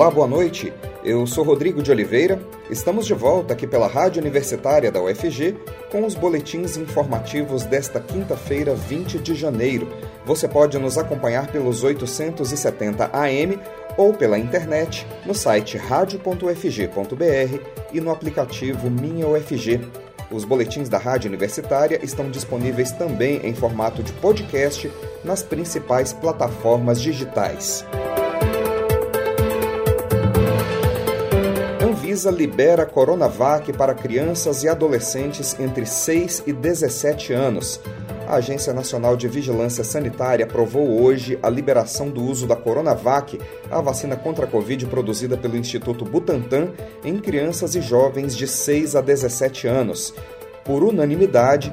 Olá, 0.00 0.10
boa 0.10 0.26
noite. 0.26 0.72
Eu 1.04 1.26
sou 1.26 1.44
Rodrigo 1.44 1.82
de 1.82 1.90
Oliveira. 1.90 2.40
Estamos 2.70 3.04
de 3.04 3.12
volta 3.12 3.52
aqui 3.52 3.66
pela 3.66 3.86
Rádio 3.86 4.22
Universitária 4.22 4.90
da 4.90 4.98
UFG 4.98 5.54
com 5.92 6.06
os 6.06 6.14
boletins 6.14 6.78
informativos 6.78 7.64
desta 7.64 8.00
quinta-feira, 8.00 8.74
20 8.74 9.18
de 9.18 9.34
janeiro. 9.34 9.86
Você 10.24 10.48
pode 10.48 10.78
nos 10.78 10.96
acompanhar 10.96 11.48
pelos 11.48 11.84
870 11.84 13.10
AM 13.12 13.60
ou 13.98 14.14
pela 14.14 14.38
internet 14.38 15.06
no 15.26 15.34
site 15.34 15.76
radio.ufg.br 15.76 17.60
e 17.92 18.00
no 18.00 18.10
aplicativo 18.10 18.88
Minha 18.88 19.28
UFG. 19.28 19.82
Os 20.30 20.46
boletins 20.46 20.88
da 20.88 20.96
Rádio 20.96 21.28
Universitária 21.28 22.00
estão 22.02 22.30
disponíveis 22.30 22.90
também 22.90 23.42
em 23.44 23.54
formato 23.54 24.02
de 24.02 24.14
podcast 24.14 24.90
nas 25.22 25.42
principais 25.42 26.14
plataformas 26.14 27.02
digitais. 27.02 27.84
Anvisa 32.20 32.30
libera 32.30 32.84
Coronavac 32.84 33.72
para 33.72 33.94
crianças 33.94 34.62
e 34.62 34.68
adolescentes 34.68 35.58
entre 35.58 35.86
6 35.86 36.42
e 36.46 36.52
17 36.52 37.32
anos. 37.32 37.80
A 38.28 38.34
Agência 38.34 38.74
Nacional 38.74 39.16
de 39.16 39.26
Vigilância 39.26 39.82
Sanitária 39.82 40.44
aprovou 40.44 41.02
hoje 41.02 41.38
a 41.42 41.48
liberação 41.48 42.10
do 42.10 42.22
uso 42.22 42.46
da 42.46 42.54
Coronavac, 42.54 43.40
a 43.70 43.80
vacina 43.80 44.16
contra 44.16 44.44
a 44.44 44.48
Covid 44.48 44.84
produzida 44.86 45.34
pelo 45.38 45.56
Instituto 45.56 46.04
Butantan, 46.04 46.68
em 47.02 47.18
crianças 47.18 47.74
e 47.74 47.80
jovens 47.80 48.36
de 48.36 48.46
6 48.46 48.96
a 48.96 49.00
17 49.00 49.66
anos. 49.66 50.12
Por 50.62 50.82
unanimidade, 50.82 51.72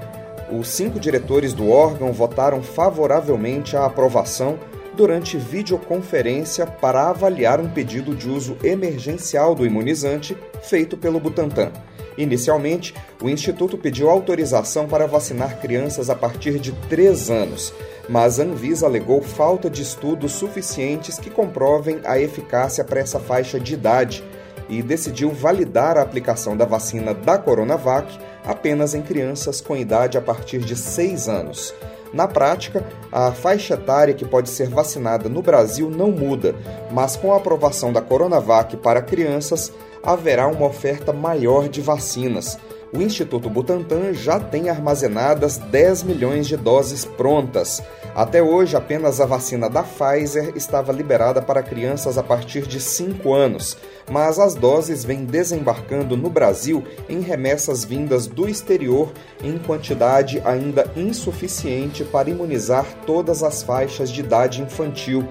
os 0.50 0.70
cinco 0.70 0.98
diretores 0.98 1.54
do 1.54 1.70
órgão 1.70 2.14
votaram 2.14 2.64
favoravelmente 2.64 3.76
à 3.76 3.86
aprovação 3.86 4.58
durante 4.98 5.38
videoconferência 5.38 6.66
para 6.66 7.10
avaliar 7.10 7.62
um 7.62 7.70
pedido 7.70 8.16
de 8.16 8.28
uso 8.28 8.58
emergencial 8.64 9.54
do 9.54 9.66
imunizante 9.66 10.36
feito 10.64 10.98
pelo 10.98 11.20
Butantan. 11.20 11.72
Inicialmente, 12.18 12.96
o 13.22 13.30
Instituto 13.30 13.78
pediu 13.78 14.10
autorização 14.10 14.88
para 14.88 15.06
vacinar 15.06 15.62
crianças 15.62 16.10
a 16.10 16.16
partir 16.16 16.60
de 16.60 16.72
3 16.90 17.30
anos, 17.30 17.72
mas 18.10 18.40
a 18.40 18.44
Anvisa 18.44 18.88
alegou 18.88 19.22
falta 19.22 19.70
de 19.70 19.84
estudos 19.84 20.32
suficientes 20.32 21.20
que 21.20 21.30
comprovem 21.30 22.00
a 22.04 22.20
eficácia 22.20 22.84
para 22.84 23.00
essa 23.00 23.20
faixa 23.20 23.60
de 23.60 23.76
idade 23.76 24.24
e 24.68 24.82
decidiu 24.82 25.30
validar 25.30 25.96
a 25.96 26.02
aplicação 26.02 26.58
da 26.58 26.66
vacina 26.66 27.14
da 27.14 27.38
Coronavac 27.38 28.18
apenas 28.44 28.96
em 28.96 29.02
crianças 29.02 29.62
com 29.62 29.78
idade 29.78 30.18
a 30.18 30.22
partir 30.22 30.60
de 30.60 30.76
6 30.76 31.30
anos. 31.30 31.74
Na 32.14 32.28
prática, 32.28 32.86
a 33.12 33.32
faixa 33.32 33.74
etária 33.74 34.14
que 34.14 34.26
pode 34.26 34.50
ser 34.50 34.70
vacinada 34.70 35.28
no 35.28 35.42
Brasil 35.42 35.90
não 35.90 36.12
muda, 36.12 36.56
mas 36.92 37.16
com 37.16 37.34
a 37.34 37.38
aprovação 37.38 37.92
da 37.92 38.02
Coronavac 38.02 38.78
para 38.78 39.02
crianças, 39.02 39.72
haverá 40.04 40.48
uma 40.48 40.66
oferta 40.66 41.12
maior 41.12 41.68
de 41.68 41.82
vacinas. 41.82 42.58
O 42.98 43.02
Instituto 43.04 43.48
Butantan 43.48 44.12
já 44.12 44.40
tem 44.40 44.72
armazenadas 44.72 45.58
10 45.58 46.02
milhões 46.02 46.48
de 46.48 46.58
doses 46.58 47.06
prontas. 47.06 47.80
Até 48.16 48.42
hoje, 48.42 48.76
apenas 48.76 49.22
a 49.22 49.26
vacina 49.28 49.70
da 49.70 49.84
Pfizer 49.84 50.54
estava 50.56 50.92
liberada 50.92 51.40
para 51.40 51.62
crianças 51.62 52.18
a 52.18 52.24
partir 52.24 52.66
de 52.66 52.82
5 52.82 53.32
anos, 53.32 53.78
mas 54.10 54.40
as 54.40 54.56
doses 54.56 55.06
vêm 55.06 55.26
desembarcando 55.26 56.18
no 56.18 56.28
Brasil 56.28 56.84
em 57.08 57.20
remessas 57.20 57.86
vindas 57.86 58.26
do 58.26 58.50
exterior 58.50 59.12
em 59.44 59.60
quantidade 59.60 60.42
ainda 60.44 60.92
insuficiente 60.96 62.04
para 62.04 62.32
imunizar 62.32 62.84
todas 63.06 63.44
as 63.44 63.62
faixas 63.62 64.10
de 64.10 64.22
idade 64.22 64.64
infantil. 64.64 65.24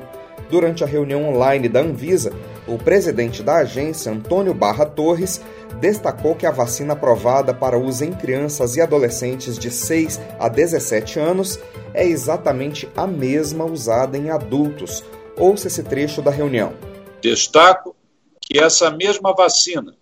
Durante 0.48 0.84
a 0.84 0.86
reunião 0.86 1.28
online 1.28 1.68
da 1.68 1.80
Anvisa, 1.80 2.32
o 2.66 2.78
presidente 2.78 3.42
da 3.42 3.58
agência, 3.58 4.10
Antônio 4.10 4.52
Barra 4.52 4.84
Torres, 4.84 5.40
destacou 5.80 6.34
que 6.34 6.46
a 6.46 6.50
vacina 6.50 6.94
aprovada 6.94 7.54
para 7.54 7.78
uso 7.78 8.04
em 8.04 8.12
crianças 8.12 8.76
e 8.76 8.80
adolescentes 8.80 9.58
de 9.58 9.70
6 9.70 10.20
a 10.38 10.48
17 10.48 11.18
anos 11.18 11.58
é 11.94 12.04
exatamente 12.04 12.88
a 12.96 13.06
mesma 13.06 13.64
usada 13.64 14.18
em 14.18 14.30
adultos. 14.30 15.04
Ouça 15.38 15.68
esse 15.68 15.82
trecho 15.82 16.20
da 16.20 16.30
reunião. 16.30 16.74
Destaco 17.20 17.94
que 18.40 18.58
essa 18.58 18.90
mesma 18.90 19.32
vacina 19.34 19.96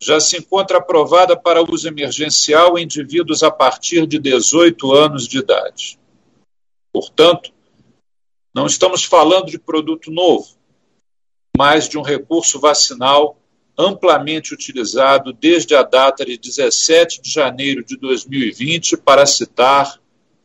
já 0.00 0.18
se 0.18 0.38
encontra 0.38 0.78
aprovada 0.78 1.36
para 1.36 1.62
uso 1.62 1.86
emergencial 1.86 2.78
em 2.78 2.84
indivíduos 2.84 3.42
a 3.42 3.50
partir 3.50 4.06
de 4.06 4.18
18 4.18 4.92
anos 4.92 5.28
de 5.28 5.38
idade. 5.38 5.98
Portanto, 6.92 7.52
não 8.54 8.66
estamos 8.66 9.04
falando 9.04 9.46
de 9.46 9.58
produto 9.58 10.10
novo, 10.10 10.48
mas 11.60 11.86
de 11.86 11.98
um 11.98 12.02
recurso 12.02 12.58
vacinal 12.58 13.38
amplamente 13.76 14.54
utilizado 14.54 15.30
desde 15.30 15.74
a 15.74 15.82
data 15.82 16.24
de 16.24 16.38
17 16.38 17.20
de 17.20 17.30
janeiro 17.30 17.84
de 17.84 17.98
2020, 17.98 18.96
para 18.96 19.26
citar 19.26 20.00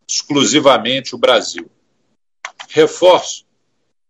exclusivamente 0.06 1.16
o 1.16 1.18
Brasil. 1.18 1.72
Reforço 2.68 3.46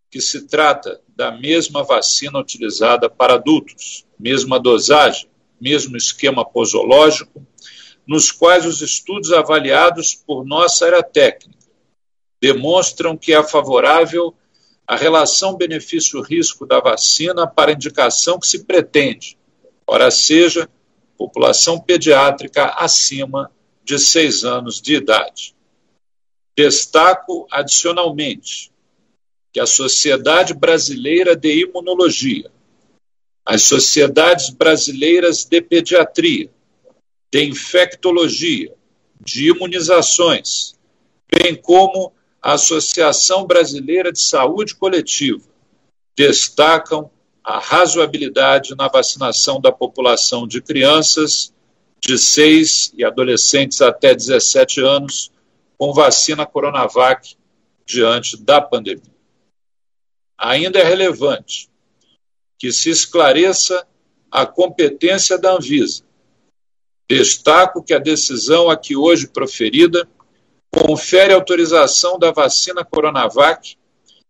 que 0.09 0.19
se 0.19 0.47
trata 0.47 0.99
da 1.15 1.31
mesma 1.31 1.83
vacina 1.83 2.39
utilizada 2.39 3.07
para 3.07 3.35
adultos, 3.35 4.03
mesma 4.17 4.59
dosagem, 4.59 5.29
mesmo 5.61 5.95
esquema 5.95 6.44
posológico, 6.44 7.45
nos 8.07 8.31
quais 8.31 8.65
os 8.65 8.81
estudos 8.81 9.31
avaliados 9.31 10.15
por 10.15 10.44
nossa 10.44 10.88
área 10.88 11.03
técnica 11.03 11.53
demonstram 12.41 13.15
que 13.15 13.31
é 13.31 13.44
favorável 13.44 14.33
a 14.88 14.96
relação 14.96 15.56
benefício-risco 15.56 16.66
da 16.66 16.79
vacina 16.79 17.47
para 17.47 17.72
a 17.72 17.73
indicação 17.73 18.40
que 18.40 18.47
se 18.47 18.63
pretende, 18.63 19.38
ora 19.88 20.12
seja, 20.12 20.69
população 21.18 21.79
pediátrica 21.79 22.66
acima 22.78 23.51
de 23.84 23.97
seis 23.97 24.44
anos 24.44 24.81
de 24.81 24.95
idade. 24.95 25.56
Destaco 26.56 27.47
adicionalmente 27.51 28.72
que 29.51 29.59
a 29.59 29.66
Sociedade 29.66 30.53
Brasileira 30.53 31.35
de 31.35 31.63
Imunologia, 31.63 32.51
as 33.45 33.63
sociedades 33.63 34.50
brasileiras 34.50 35.45
de 35.45 35.62
pediatria, 35.62 36.50
de 37.31 37.44
infectologia, 37.45 38.74
de 39.19 39.50
imunizações, 39.50 40.75
bem 41.31 41.56
como 41.56 42.13
a 42.45 42.53
Associação 42.53 43.47
Brasileira 43.47 44.11
de 44.11 44.22
Saúde 44.22 44.75
Coletiva 44.75 45.41
destacam 46.16 47.09
a 47.44 47.57
razoabilidade 47.57 48.75
na 48.75 48.88
vacinação 48.88 49.59
da 49.59 49.72
população 49.72 50.47
de 50.47 50.61
crianças 50.61 51.51
de 52.00 52.19
6 52.19 52.94
e 52.95 53.03
adolescentes 53.03 53.81
até 53.81 54.13
17 54.13 54.79
anos 54.79 55.31
com 55.75 55.91
vacina 55.91 56.45
Coronavac 56.45 57.35
diante 57.83 58.38
da 58.38 58.62
pandemia. 58.62 59.16
Ainda 60.38 60.77
é 60.77 60.83
relevante 60.83 61.67
que 62.59 62.72
se 62.72 62.91
esclareça 62.91 63.88
a 64.29 64.45
competência 64.45 65.35
da 65.39 65.53
Anvisa. 65.53 66.03
Destaco 67.09 67.81
que 67.81 67.94
a 67.95 68.00
decisão 68.00 68.69
aqui 68.69 68.95
hoje 68.95 69.25
proferida 69.27 70.07
confere 70.75 71.34
autorização 71.34 72.19
da 72.19 72.31
vacina 72.31 72.84
Coronavac 72.84 73.78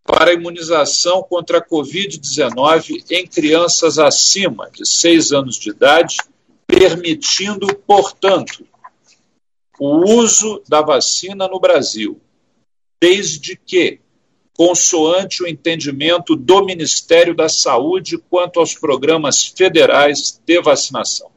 para 0.04 0.34
imunização 0.34 1.24
contra 1.24 1.58
a 1.58 1.66
Covid-19 1.68 3.04
em 3.10 3.26
crianças 3.26 3.98
acima 3.98 4.70
de 4.72 4.88
6 4.88 5.32
anos 5.32 5.58
de 5.58 5.72
idade, 5.72 6.18
permitindo, 6.68 7.68
portanto, 7.88 8.66
o 9.80 10.08
uso 10.08 10.62
da 10.70 10.82
vacina 10.82 11.48
no 11.48 11.60
Brasil, 11.60 12.22
desde 13.02 13.58
que, 13.58 14.00
consoante 14.53 15.44
o 15.44 15.48
entendimento 15.48 16.36
do 16.36 16.64
Ministério 16.64 17.36
da 17.36 17.50
Saúde 17.50 18.18
quanto 18.30 18.59
aos 18.59 18.74
programas 18.76 19.46
federais 19.48 20.40
de 20.46 20.62
vacinação. 20.62 21.34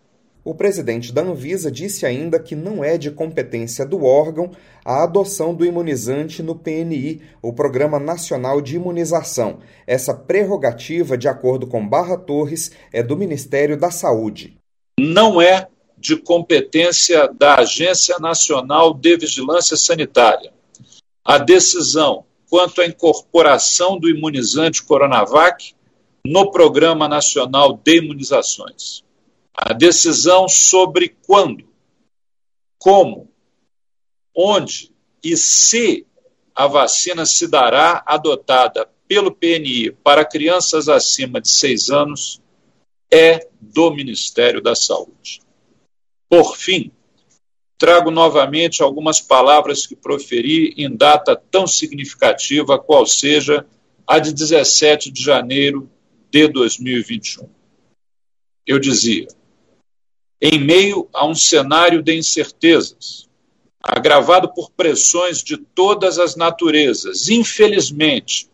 O 0.49 0.55
presidente 0.55 1.13
da 1.13 1.21
Anvisa 1.21 1.71
disse 1.71 2.07
ainda 2.07 2.41
que 2.41 2.57
não 2.57 2.83
é 2.83 2.97
de 2.97 3.11
competência 3.11 3.85
do 3.85 4.03
órgão 4.03 4.51
a 4.83 5.03
adoção 5.05 5.55
do 5.55 5.63
imunizante 5.63 6.43
no 6.43 6.55
PNI, 6.55 7.21
o 7.43 7.53
Programa 7.53 8.01
Nacional 8.01 8.63
de 8.63 8.77
Imunização. 8.77 9.59
Essa 9.87 10.15
prerrogativa, 10.15 11.19
de 11.19 11.29
acordo 11.29 11.67
com 11.67 11.87
Barra 11.87 12.17
Torres, 12.17 12.73
é 12.91 13.03
do 13.03 13.15
Ministério 13.15 13.79
da 13.79 13.91
Saúde. 13.91 14.57
Não 14.99 15.39
é 15.39 15.69
de 15.99 16.17
competência 16.17 17.29
da 17.39 17.57
Agência 17.57 18.19
Nacional 18.19 18.95
de 18.95 19.19
Vigilância 19.19 19.77
Sanitária. 19.77 20.51
A 21.23 21.37
decisão 21.37 22.25
quanto 22.49 22.81
à 22.81 22.87
incorporação 22.87 23.99
do 23.99 24.09
imunizante 24.09 24.83
Coronavac 24.83 25.75
no 26.25 26.51
Programa 26.51 27.07
Nacional 27.07 27.79
de 27.85 27.99
Imunizações 27.99 29.07
a 29.61 29.73
decisão 29.73 30.49
sobre 30.49 31.17
quando, 31.27 31.69
como, 32.79 33.29
onde 34.35 34.95
e 35.23 35.37
se 35.37 36.07
a 36.55 36.69
vacina 36.69 37.27
se 37.27 37.49
dará 37.49 38.05
adotada 38.07 38.89
pelo 39.09 39.35
PNI 39.35 39.91
para 39.91 40.25
crianças 40.25 40.89
acima 40.89 41.41
de 41.41 41.49
6 41.49 41.91
anos 41.91 42.41
é 43.11 43.49
do 43.61 43.91
Ministério 43.91 44.63
da 44.63 44.77
Saúde. 44.77 45.41
Por 46.29 46.57
fim, 46.57 46.93
trago 47.77 48.13
novamente 48.13 48.81
algumas 48.81 49.21
palavras 49.21 49.87
que 49.87 49.97
proferi 49.97 50.73
em 50.77 50.95
data 50.95 51.35
tão 51.35 51.67
significativa 51.67 52.79
qual 52.79 53.07
seja 53.07 53.67
a 54.07 54.21
de 54.21 54.33
17 54.33 55.11
de 55.11 55.23
janeiro 55.23 55.91
de 56.31 56.47
2021. 56.47 57.49
Eu 58.67 58.79
dizia: 58.79 59.27
em 60.41 60.59
meio 60.59 61.09
a 61.13 61.27
um 61.27 61.35
cenário 61.35 62.03
de 62.03 62.17
incertezas, 62.17 63.29
agravado 63.83 64.53
por 64.53 64.71
pressões 64.71 65.43
de 65.43 65.57
todas 65.57 66.19
as 66.19 66.37
naturezas, 66.37 67.29
infelizmente, 67.29 68.49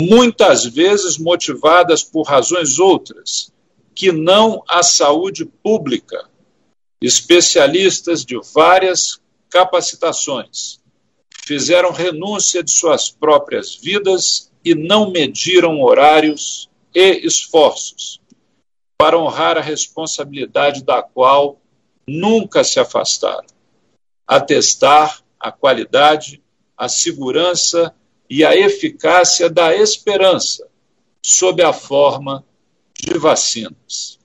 muitas 0.00 0.64
vezes 0.64 1.18
motivadas 1.18 2.02
por 2.02 2.22
razões 2.22 2.78
outras, 2.78 3.52
que 3.94 4.10
não 4.10 4.62
a 4.68 4.82
saúde 4.82 5.44
pública, 5.44 6.28
especialistas 7.00 8.24
de 8.24 8.38
várias 8.52 9.20
capacitações 9.48 10.80
fizeram 11.46 11.92
renúncia 11.92 12.62
de 12.62 12.72
suas 12.72 13.10
próprias 13.10 13.76
vidas 13.76 14.50
e 14.64 14.74
não 14.74 15.10
mediram 15.10 15.82
horários 15.82 16.70
e 16.94 17.26
esforços 17.26 18.20
para 19.04 19.18
honrar 19.18 19.58
a 19.58 19.60
responsabilidade 19.60 20.82
da 20.82 21.02
qual 21.02 21.60
nunca 22.08 22.64
se 22.64 22.80
afastaram 22.80 23.44
atestar 24.26 25.22
a 25.38 25.52
qualidade, 25.52 26.42
a 26.74 26.88
segurança 26.88 27.94
e 28.30 28.42
a 28.42 28.56
eficácia 28.56 29.50
da 29.50 29.76
esperança 29.76 30.66
sob 31.22 31.62
a 31.62 31.70
forma 31.70 32.42
de 32.98 33.18
vacinas. 33.18 34.18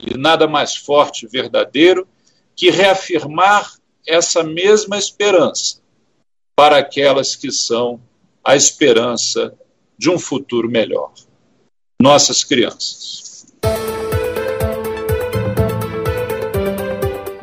E 0.00 0.16
nada 0.16 0.48
mais 0.48 0.74
forte 0.76 1.26
e 1.26 1.28
verdadeiro 1.28 2.08
que 2.56 2.70
reafirmar 2.70 3.74
essa 4.06 4.42
mesma 4.42 4.96
esperança 4.96 5.82
para 6.56 6.78
aquelas 6.78 7.36
que 7.36 7.52
são 7.52 8.00
a 8.42 8.56
esperança 8.56 9.54
de 9.98 10.08
um 10.08 10.18
futuro 10.18 10.70
melhor. 10.70 11.12
Nossas 12.00 12.42
crianças. 12.42 13.21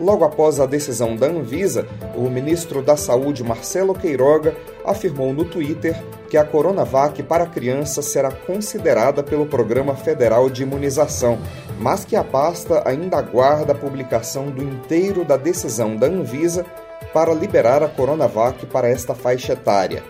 Logo 0.10 0.26
após 0.26 0.60
a 0.60 0.66
decisão 0.66 1.16
da 1.16 1.28
Anvisa, 1.28 1.86
o 2.16 2.32
ministro 2.32 2.82
da 2.82 2.98
Saúde, 2.98 3.44
Marcelo 3.44 3.94
Queiroga, 3.94 4.56
afirmou 4.84 5.32
no 5.32 5.46
Twitter 5.46 5.96
que 6.28 6.36
a 6.36 6.44
Coronavac 6.44 7.22
para 7.22 7.46
crianças 7.46 8.06
será 8.06 8.32
considerada 8.32 9.22
pelo 9.22 9.46
Programa 9.46 9.96
Federal 9.96 10.50
de 10.50 10.64
Imunização, 10.64 11.38
mas 11.80 12.06
que 12.06 12.16
a 12.16 12.24
pasta 12.24 12.82
ainda 12.90 13.18
aguarda 13.18 13.74
a 13.74 13.76
publicação 13.76 14.48
do 14.50 14.64
inteiro 14.64 15.24
da 15.24 15.38
decisão 15.38 15.96
da 15.96 16.08
Anvisa 16.08 16.66
para 17.14 17.32
liberar 17.32 17.84
a 17.84 17.88
Coronavac 17.88 18.66
para 18.66 18.90
esta 18.90 19.14
faixa 19.14 19.54
etária. 19.54 20.04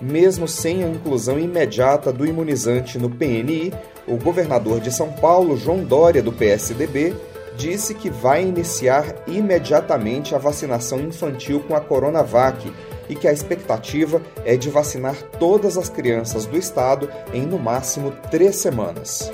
Mesmo 0.00 0.48
sem 0.48 0.82
a 0.82 0.88
inclusão 0.88 1.38
imediata 1.38 2.12
do 2.12 2.26
imunizante 2.26 2.98
no 2.98 3.08
PNI, 3.08 3.72
o 4.04 4.16
governador 4.16 4.80
de 4.80 4.90
São 4.90 5.12
Paulo, 5.12 5.56
João 5.56 5.84
Dória, 5.84 6.20
do 6.20 6.32
PSDB, 6.32 7.14
disse 7.56 7.94
que 7.94 8.10
vai 8.10 8.42
iniciar 8.42 9.04
imediatamente 9.26 10.34
a 10.34 10.38
vacinação 10.38 11.00
infantil 11.00 11.60
com 11.60 11.74
a 11.74 11.80
Coronavac 11.80 12.72
e 13.08 13.14
que 13.14 13.28
a 13.28 13.32
expectativa 13.32 14.20
é 14.44 14.56
de 14.56 14.70
vacinar 14.70 15.16
todas 15.38 15.76
as 15.76 15.88
crianças 15.88 16.46
do 16.46 16.56
estado 16.56 17.08
em 17.32 17.42
no 17.42 17.58
máximo 17.58 18.12
três 18.30 18.56
semanas. 18.56 19.30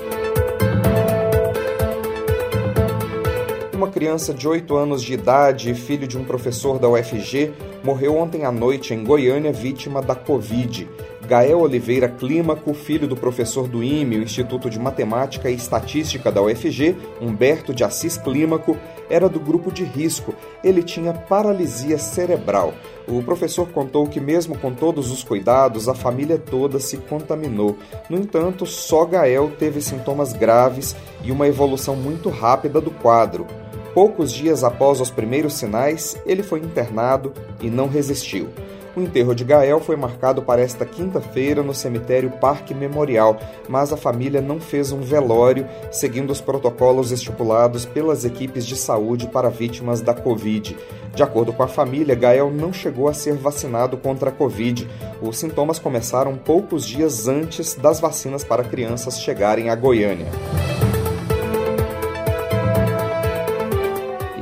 Uma 3.73 3.89
criança 3.89 4.33
de 4.33 4.47
8 4.47 4.75
anos 4.75 5.01
de 5.01 5.13
idade, 5.13 5.73
filho 5.73 6.07
de 6.07 6.17
um 6.17 6.23
professor 6.23 6.77
da 6.77 6.87
UFG, 6.87 7.51
morreu 7.83 8.15
ontem 8.17 8.45
à 8.45 8.51
noite 8.51 8.93
em 8.93 9.03
Goiânia 9.03 9.51
vítima 9.51 10.01
da 10.01 10.15
Covid. 10.15 10.87
Gael 11.27 11.59
Oliveira 11.59 12.09
Clímaco, 12.09 12.73
filho 12.73 13.07
do 13.07 13.15
professor 13.15 13.67
do 13.67 13.83
IME, 13.83 14.17
o 14.17 14.23
Instituto 14.23 14.69
de 14.69 14.79
Matemática 14.79 15.49
e 15.49 15.55
Estatística 15.55 16.31
da 16.31 16.41
UFG, 16.41 16.95
Humberto 17.21 17.73
de 17.73 17.83
Assis 17.83 18.17
Clímaco, 18.17 18.77
era 19.09 19.29
do 19.29 19.39
grupo 19.39 19.71
de 19.71 19.83
risco. 19.83 20.33
Ele 20.63 20.83
tinha 20.83 21.13
paralisia 21.13 21.97
cerebral. 21.97 22.73
O 23.07 23.23
professor 23.23 23.69
contou 23.69 24.07
que, 24.07 24.19
mesmo 24.19 24.57
com 24.57 24.73
todos 24.73 25.11
os 25.11 25.23
cuidados, 25.23 25.87
a 25.87 25.93
família 25.93 26.37
toda 26.37 26.79
se 26.79 26.97
contaminou. 26.97 27.77
No 28.09 28.17
entanto, 28.17 28.65
só 28.65 29.05
Gael 29.05 29.51
teve 29.57 29.81
sintomas 29.81 30.33
graves 30.33 30.95
e 31.23 31.31
uma 31.31 31.47
evolução 31.47 31.95
muito 31.95 32.29
rápida 32.29 32.81
do 32.81 32.91
quadro. 32.91 33.47
Poucos 33.93 34.31
dias 34.31 34.63
após 34.63 35.01
os 35.01 35.11
primeiros 35.11 35.53
sinais, 35.53 36.17
ele 36.25 36.43
foi 36.43 36.59
internado 36.59 37.33
e 37.59 37.69
não 37.69 37.87
resistiu. 37.87 38.47
O 38.95 39.01
enterro 39.01 39.33
de 39.33 39.45
Gael 39.45 39.79
foi 39.79 39.95
marcado 39.95 40.41
para 40.41 40.61
esta 40.61 40.85
quinta-feira 40.85 41.63
no 41.63 41.73
cemitério 41.73 42.29
Parque 42.29 42.73
Memorial, 42.73 43.39
mas 43.69 43.93
a 43.93 43.97
família 43.97 44.41
não 44.41 44.59
fez 44.59 44.91
um 44.91 44.99
velório, 44.99 45.65
seguindo 45.89 46.29
os 46.29 46.41
protocolos 46.41 47.11
estipulados 47.11 47.85
pelas 47.85 48.25
equipes 48.25 48.65
de 48.65 48.75
saúde 48.75 49.27
para 49.27 49.49
vítimas 49.49 50.01
da 50.01 50.13
Covid. 50.13 50.77
De 51.15 51.23
acordo 51.23 51.53
com 51.53 51.63
a 51.63 51.67
família, 51.67 52.15
Gael 52.15 52.51
não 52.51 52.73
chegou 52.73 53.07
a 53.07 53.13
ser 53.13 53.35
vacinado 53.35 53.97
contra 53.97 54.29
a 54.29 54.33
Covid. 54.33 54.87
Os 55.21 55.37
sintomas 55.37 55.79
começaram 55.79 56.35
poucos 56.35 56.85
dias 56.85 57.29
antes 57.29 57.75
das 57.75 57.99
vacinas 57.99 58.43
para 58.43 58.63
crianças 58.63 59.21
chegarem 59.21 59.69
a 59.69 59.75
Goiânia. 59.75 60.27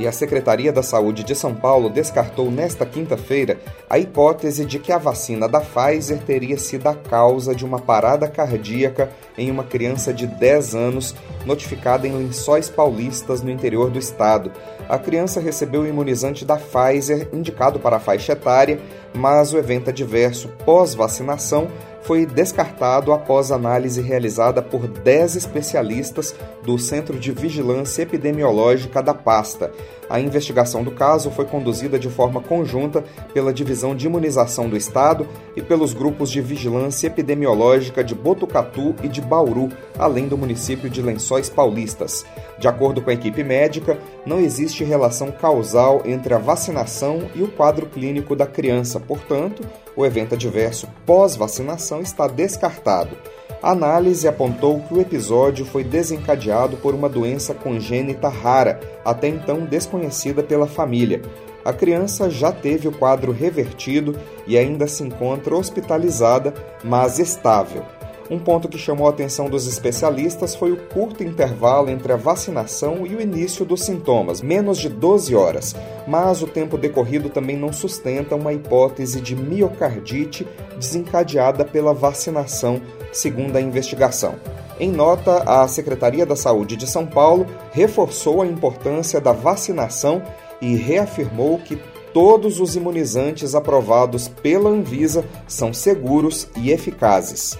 E 0.00 0.06
a 0.06 0.12
Secretaria 0.12 0.72
da 0.72 0.82
Saúde 0.82 1.22
de 1.22 1.34
São 1.34 1.54
Paulo 1.54 1.90
descartou 1.90 2.50
nesta 2.50 2.86
quinta-feira 2.86 3.58
a 3.88 3.98
hipótese 3.98 4.64
de 4.64 4.78
que 4.78 4.90
a 4.92 4.96
vacina 4.96 5.46
da 5.46 5.60
Pfizer 5.60 6.18
teria 6.22 6.56
sido 6.56 6.86
a 6.86 6.94
causa 6.94 7.54
de 7.54 7.66
uma 7.66 7.78
parada 7.78 8.26
cardíaca 8.26 9.10
em 9.36 9.50
uma 9.50 9.62
criança 9.62 10.10
de 10.10 10.26
10 10.26 10.74
anos 10.74 11.14
notificada 11.44 12.08
em 12.08 12.16
Lençóis 12.16 12.70
Paulistas, 12.70 13.42
no 13.42 13.50
interior 13.50 13.90
do 13.90 13.98
estado. 13.98 14.50
A 14.88 14.98
criança 14.98 15.38
recebeu 15.38 15.82
o 15.82 15.86
imunizante 15.86 16.46
da 16.46 16.56
Pfizer 16.56 17.28
indicado 17.30 17.78
para 17.78 17.96
a 17.96 18.00
faixa 18.00 18.32
etária, 18.32 18.80
mas 19.14 19.52
o 19.52 19.58
evento 19.58 19.90
adverso 19.90 20.48
pós-vacinação 20.64 21.68
foi 22.02 22.24
descartado 22.24 23.12
após 23.12 23.50
análise 23.50 24.00
realizada 24.00 24.62
por 24.62 24.86
10 24.86 25.36
especialistas 25.36 26.34
do 26.62 26.78
Centro 26.78 27.18
de 27.18 27.30
Vigilância 27.30 28.02
Epidemiológica 28.02 29.02
da 29.02 29.14
pasta. 29.14 29.70
A 30.10 30.18
investigação 30.18 30.82
do 30.82 30.90
caso 30.90 31.30
foi 31.30 31.44
conduzida 31.44 31.96
de 31.96 32.10
forma 32.10 32.42
conjunta 32.42 33.04
pela 33.32 33.52
Divisão 33.52 33.94
de 33.94 34.06
Imunização 34.06 34.68
do 34.68 34.76
Estado 34.76 35.24
e 35.54 35.62
pelos 35.62 35.94
grupos 35.94 36.32
de 36.32 36.40
vigilância 36.40 37.06
epidemiológica 37.06 38.02
de 38.02 38.12
Botucatu 38.12 38.96
e 39.04 39.08
de 39.08 39.20
Bauru, 39.20 39.68
além 39.96 40.26
do 40.26 40.36
município 40.36 40.90
de 40.90 41.00
Lençóis 41.00 41.48
Paulistas. 41.48 42.26
De 42.58 42.66
acordo 42.66 43.00
com 43.00 43.10
a 43.10 43.14
equipe 43.14 43.44
médica, 43.44 43.96
não 44.26 44.40
existe 44.40 44.82
relação 44.82 45.30
causal 45.30 46.02
entre 46.04 46.34
a 46.34 46.38
vacinação 46.38 47.30
e 47.32 47.42
o 47.44 47.48
quadro 47.48 47.86
clínico 47.86 48.34
da 48.34 48.46
criança, 48.48 48.98
portanto, 48.98 49.62
o 49.94 50.04
evento 50.04 50.34
adverso 50.34 50.88
pós-vacinação 51.06 52.00
está 52.00 52.26
descartado. 52.26 53.16
A 53.62 53.72
análise 53.72 54.26
apontou 54.26 54.80
que 54.80 54.94
o 54.94 55.00
episódio 55.00 55.66
foi 55.66 55.84
desencadeado 55.84 56.78
por 56.78 56.94
uma 56.94 57.10
doença 57.10 57.52
congênita 57.52 58.28
rara, 58.28 58.80
até 59.04 59.28
então 59.28 59.66
desconhecida 59.66 60.42
pela 60.42 60.66
família. 60.66 61.20
A 61.62 61.72
criança 61.72 62.30
já 62.30 62.50
teve 62.50 62.88
o 62.88 62.92
quadro 62.92 63.32
revertido 63.32 64.16
e 64.46 64.56
ainda 64.56 64.86
se 64.86 65.02
encontra 65.02 65.54
hospitalizada, 65.54 66.54
mas 66.82 67.18
estável. 67.18 67.84
Um 68.30 68.38
ponto 68.38 68.68
que 68.68 68.78
chamou 68.78 69.08
a 69.08 69.10
atenção 69.10 69.50
dos 69.50 69.66
especialistas 69.66 70.54
foi 70.54 70.70
o 70.70 70.76
curto 70.76 71.24
intervalo 71.24 71.90
entre 71.90 72.12
a 72.12 72.16
vacinação 72.16 73.04
e 73.04 73.16
o 73.16 73.20
início 73.20 73.64
dos 73.64 73.82
sintomas, 73.82 74.40
menos 74.40 74.78
de 74.78 74.88
12 74.88 75.34
horas, 75.34 75.74
mas 76.06 76.40
o 76.40 76.46
tempo 76.46 76.78
decorrido 76.78 77.28
também 77.28 77.56
não 77.56 77.72
sustenta 77.72 78.36
uma 78.36 78.52
hipótese 78.52 79.20
de 79.20 79.34
miocardite 79.34 80.46
desencadeada 80.78 81.64
pela 81.64 81.92
vacinação, 81.92 82.80
segundo 83.12 83.56
a 83.56 83.60
investigação. 83.60 84.34
Em 84.78 84.90
nota, 84.90 85.42
a 85.42 85.66
Secretaria 85.68 86.24
da 86.24 86.36
Saúde 86.36 86.76
de 86.76 86.86
São 86.86 87.06
Paulo 87.06 87.46
reforçou 87.72 88.40
a 88.40 88.46
importância 88.46 89.20
da 89.20 89.32
vacinação 89.32 90.22
e 90.60 90.74
reafirmou 90.74 91.58
que 91.58 91.80
todos 92.12 92.60
os 92.60 92.76
imunizantes 92.76 93.54
aprovados 93.54 94.28
pela 94.28 94.70
Anvisa 94.70 95.24
são 95.46 95.72
seguros 95.72 96.48
e 96.56 96.70
eficazes. 96.70 97.58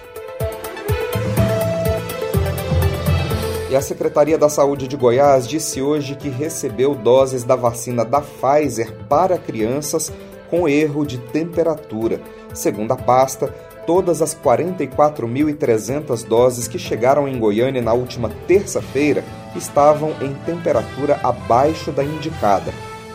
E 3.71 3.77
a 3.77 3.81
Secretaria 3.81 4.37
da 4.37 4.49
Saúde 4.49 4.89
de 4.89 4.97
Goiás 4.97 5.47
disse 5.47 5.81
hoje 5.81 6.17
que 6.17 6.29
recebeu 6.29 6.93
doses 6.93 7.45
da 7.45 7.55
vacina 7.55 8.05
da 8.05 8.21
Pfizer 8.21 8.93
para 9.09 9.39
crianças 9.39 10.13
com 10.51 10.69
erro 10.69 11.07
de 11.07 11.19
temperatura. 11.19 12.21
Segundo 12.53 12.91
a 12.91 12.97
pasta, 12.97 13.55
todas 13.87 14.23
as 14.23 14.35
44.300 14.35 16.27
doses 16.27 16.69
que 16.69 16.79
chegaram 16.79 17.27
em 17.27 17.39
Goiânia 17.39 17.83
na 17.83 17.93
última 17.93 18.31
terça-feira 18.47 19.25
estavam 19.57 20.15
em 20.21 20.35
temperatura 20.47 21.19
abaixo 21.23 21.91
da 21.91 22.05
indicada. 22.05 22.73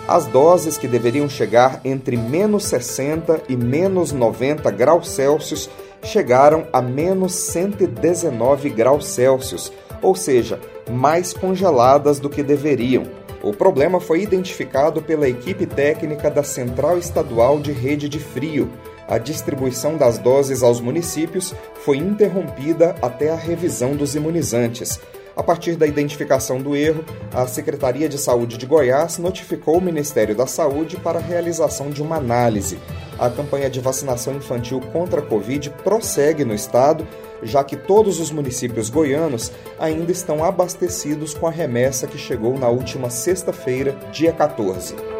As 0.08 0.28
doses 0.28 0.78
que 0.78 0.88
deveriam 0.88 1.28
chegar 1.28 1.82
entre 1.84 2.16
menos 2.16 2.66
60 2.66 3.42
e 3.50 3.56
menos 3.56 4.12
90 4.12 4.70
graus 4.72 5.10
Celsius 5.10 5.70
chegaram 6.04 6.68
a 6.72 6.82
menos 6.82 7.34
119 7.34 8.70
graus 8.70 9.08
Celsius, 9.08 9.74
ou 10.02 10.16
seja, 10.16 10.60
mais 10.90 11.34
congeladas 11.34 12.20
do 12.20 12.30
que 12.30 12.44
deveriam. 12.44 13.04
O 13.42 13.54
problema 13.54 14.00
foi 14.00 14.22
identificado 14.22 15.02
pela 15.02 15.28
equipe 15.28 15.66
técnica 15.66 16.30
da 16.30 16.44
Central 16.44 16.98
Estadual 16.98 17.60
de 17.60 17.72
Rede 17.72 18.08
de 18.08 18.20
Frio. 18.20 18.70
A 19.08 19.18
distribuição 19.18 19.98
das 19.98 20.18
doses 20.18 20.64
aos 20.64 20.82
municípios 20.82 21.54
foi 21.84 21.98
interrompida 21.98 22.96
até 23.02 23.30
a 23.30 23.36
revisão 23.36 23.96
dos 23.96 24.16
imunizantes. 24.16 25.00
A 25.36 25.44
partir 25.44 25.76
da 25.76 25.86
identificação 25.86 26.60
do 26.60 26.76
erro, 26.76 27.04
a 27.34 27.46
Secretaria 27.46 28.08
de 28.08 28.18
Saúde 28.18 28.58
de 28.58 28.66
Goiás 28.66 29.18
notificou 29.18 29.78
o 29.78 29.82
Ministério 29.82 30.34
da 30.34 30.48
Saúde 30.48 30.96
para 30.96 31.20
a 31.20 31.22
realização 31.22 31.90
de 31.90 32.02
uma 32.02 32.16
análise. 32.16 32.80
A 33.20 33.30
campanha 33.30 33.70
de 33.70 33.82
vacinação 33.82 34.36
infantil 34.36 34.80
contra 34.94 35.20
a 35.20 35.26
Covid 35.26 35.70
prossegue 35.84 36.46
no 36.46 36.54
estado, 36.54 37.06
já 37.44 37.66
que 37.66 37.76
todos 37.76 38.20
os 38.22 38.32
municípios 38.32 38.90
goianos 38.90 39.52
ainda 39.78 40.12
estão 40.12 40.44
abastecidos 40.44 41.34
com 41.34 41.48
a 41.48 41.52
remessa 41.52 42.08
que 42.08 42.18
chegou 42.18 42.58
na 42.58 42.70
última 42.70 43.10
sexta-feira, 43.10 43.94
dia 44.14 44.32
14. 44.32 45.15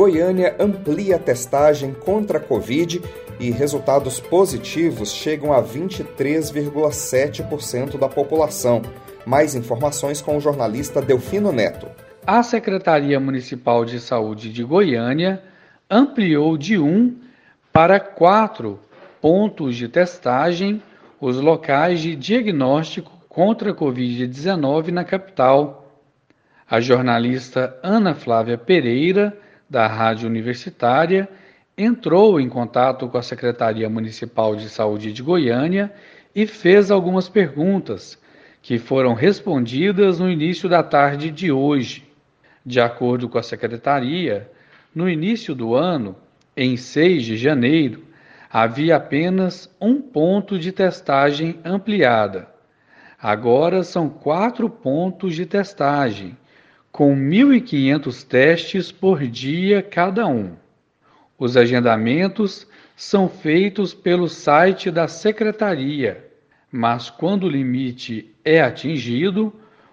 Goiânia 0.00 0.56
amplia 0.58 1.16
a 1.16 1.18
testagem 1.18 1.92
contra 1.92 2.38
a 2.38 2.40
Covid 2.40 3.02
e 3.38 3.50
resultados 3.50 4.18
positivos 4.18 5.12
chegam 5.12 5.52
a 5.52 5.62
23,7% 5.62 7.98
da 7.98 8.08
população. 8.08 8.80
Mais 9.26 9.54
informações 9.54 10.22
com 10.22 10.38
o 10.38 10.40
jornalista 10.40 11.02
Delfino 11.02 11.52
Neto. 11.52 11.86
A 12.26 12.42
Secretaria 12.42 13.20
Municipal 13.20 13.84
de 13.84 14.00
Saúde 14.00 14.50
de 14.50 14.64
Goiânia 14.64 15.42
ampliou 15.90 16.56
de 16.56 16.78
um 16.78 17.14
para 17.70 18.00
quatro 18.00 18.80
pontos 19.20 19.76
de 19.76 19.86
testagem 19.86 20.82
os 21.20 21.36
locais 21.36 22.00
de 22.00 22.16
diagnóstico 22.16 23.12
contra 23.28 23.72
a 23.72 23.74
Covid-19 23.74 24.92
na 24.92 25.04
capital. 25.04 25.92
A 26.66 26.80
jornalista 26.80 27.78
Ana 27.82 28.14
Flávia 28.14 28.56
Pereira 28.56 29.36
da 29.70 29.86
Rádio 29.86 30.28
Universitária, 30.28 31.28
entrou 31.78 32.40
em 32.40 32.48
contato 32.48 33.08
com 33.08 33.16
a 33.16 33.22
Secretaria 33.22 33.88
Municipal 33.88 34.56
de 34.56 34.68
Saúde 34.68 35.12
de 35.12 35.22
Goiânia 35.22 35.92
e 36.34 36.44
fez 36.44 36.90
algumas 36.90 37.28
perguntas, 37.28 38.18
que 38.60 38.78
foram 38.78 39.14
respondidas 39.14 40.18
no 40.18 40.28
início 40.28 40.68
da 40.68 40.82
tarde 40.82 41.30
de 41.30 41.52
hoje. 41.52 42.04
De 42.66 42.80
acordo 42.80 43.28
com 43.28 43.38
a 43.38 43.42
Secretaria, 43.42 44.50
no 44.92 45.08
início 45.08 45.54
do 45.54 45.74
ano, 45.74 46.16
em 46.56 46.76
6 46.76 47.22
de 47.22 47.36
janeiro, 47.36 48.04
havia 48.52 48.96
apenas 48.96 49.72
um 49.80 50.02
ponto 50.02 50.58
de 50.58 50.72
testagem 50.72 51.60
ampliada. 51.64 52.48
Agora 53.22 53.84
são 53.84 54.08
quatro 54.08 54.68
pontos 54.68 55.34
de 55.34 55.46
testagem, 55.46 56.36
com 56.92 57.14
1.500 57.14 58.26
testes 58.26 58.90
por 58.90 59.26
dia 59.26 59.82
cada 59.82 60.26
um. 60.26 60.56
Os 61.38 61.56
agendamentos 61.56 62.66
são 62.96 63.28
feitos 63.28 63.94
pelo 63.94 64.28
site 64.28 64.90
da 64.90 65.08
secretaria, 65.08 66.24
mas 66.70 67.08
quando 67.08 67.44
o 67.44 67.48
limite 67.48 68.34
é 68.44 68.60
atingido, 68.60 69.52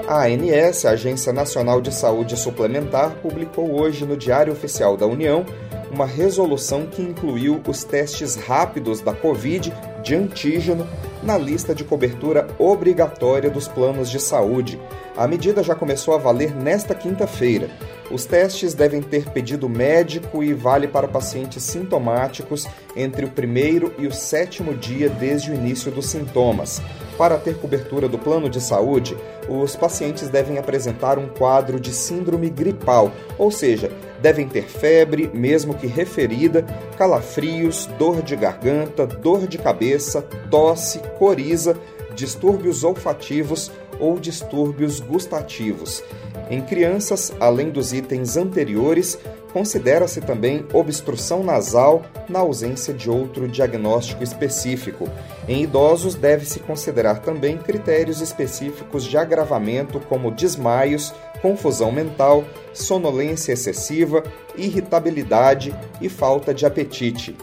A 0.07 0.23
ANS, 0.25 0.85
a 0.85 0.91
Agência 0.91 1.33
Nacional 1.33 1.81
de 1.81 1.93
Saúde 1.93 2.37
Suplementar, 2.37 3.15
publicou 3.17 3.79
hoje 3.79 4.05
no 4.05 4.15
Diário 4.15 4.53
Oficial 4.53 4.95
da 4.95 5.05
União 5.05 5.45
uma 5.91 6.05
resolução 6.05 6.85
que 6.85 7.01
incluiu 7.01 7.61
os 7.67 7.83
testes 7.83 8.35
rápidos 8.35 9.01
da 9.01 9.13
Covid 9.13 9.73
de 10.03 10.15
antígeno 10.15 10.87
na 11.23 11.37
lista 11.37 11.73
de 11.73 11.83
cobertura 11.83 12.47
obrigatória 12.57 13.49
dos 13.49 13.67
planos 13.67 14.09
de 14.09 14.19
saúde. 14.19 14.79
A 15.15 15.27
medida 15.27 15.63
já 15.63 15.75
começou 15.75 16.13
a 16.13 16.17
valer 16.17 16.55
nesta 16.55 16.93
quinta-feira. 16.93 17.69
Os 18.11 18.25
testes 18.25 18.73
devem 18.73 19.01
ter 19.01 19.29
pedido 19.29 19.67
médico 19.67 20.43
e 20.43 20.53
vale 20.53 20.87
para 20.87 21.07
pacientes 21.07 21.63
sintomáticos 21.63 22.67
entre 22.95 23.25
o 23.25 23.29
primeiro 23.29 23.93
e 23.97 24.07
o 24.07 24.13
sétimo 24.13 24.73
dia 24.75 25.09
desde 25.09 25.51
o 25.51 25.55
início 25.55 25.91
dos 25.91 26.05
sintomas. 26.05 26.81
Para 27.17 27.37
ter 27.37 27.57
cobertura 27.57 28.07
do 28.07 28.19
plano 28.19 28.47
de 28.47 28.61
saúde, 28.61 29.17
os 29.49 29.75
pacientes 29.75 30.29
devem 30.29 30.59
apresentar 30.59 31.17
um 31.17 31.27
quadro 31.27 31.79
de 31.79 31.91
síndrome 31.91 32.49
gripal, 32.49 33.11
ou 33.37 33.49
seja, 33.49 33.91
devem 34.21 34.47
ter 34.47 34.65
febre, 34.65 35.29
mesmo 35.33 35.73
que 35.73 35.87
referida, 35.87 36.63
calafrios, 36.97 37.87
dor 37.97 38.21
de 38.21 38.35
garganta, 38.35 39.07
dor 39.07 39.47
de 39.47 39.57
cabeça, 39.57 40.21
tosse, 40.51 40.99
coriza, 41.17 41.75
distúrbios 42.13 42.83
olfativos 42.83 43.71
ou 43.99 44.19
distúrbios 44.19 44.99
gustativos. 44.99 46.03
Em 46.49 46.61
crianças, 46.61 47.33
além 47.39 47.69
dos 47.69 47.91
itens 47.91 48.37
anteriores, 48.37 49.19
considera-se 49.51 50.21
também 50.21 50.65
obstrução 50.71 51.43
nasal 51.43 52.05
na 52.29 52.39
ausência 52.39 52.93
de 52.93 53.09
outro 53.09 53.47
diagnóstico 53.47 54.23
específico. 54.23 55.09
Em 55.47 55.63
idosos, 55.63 56.15
deve-se 56.15 56.59
considerar 56.59 57.19
também 57.19 57.57
critérios 57.57 58.21
específicos 58.21 59.03
de 59.03 59.17
agravamento, 59.17 59.99
como 59.99 60.31
desmaios, 60.31 61.13
confusão 61.41 61.91
mental, 61.91 62.45
sonolência 62.73 63.53
excessiva, 63.53 64.23
irritabilidade 64.55 65.75
e 65.99 66.07
falta 66.07 66.53
de 66.53 66.65
apetite. 66.65 67.35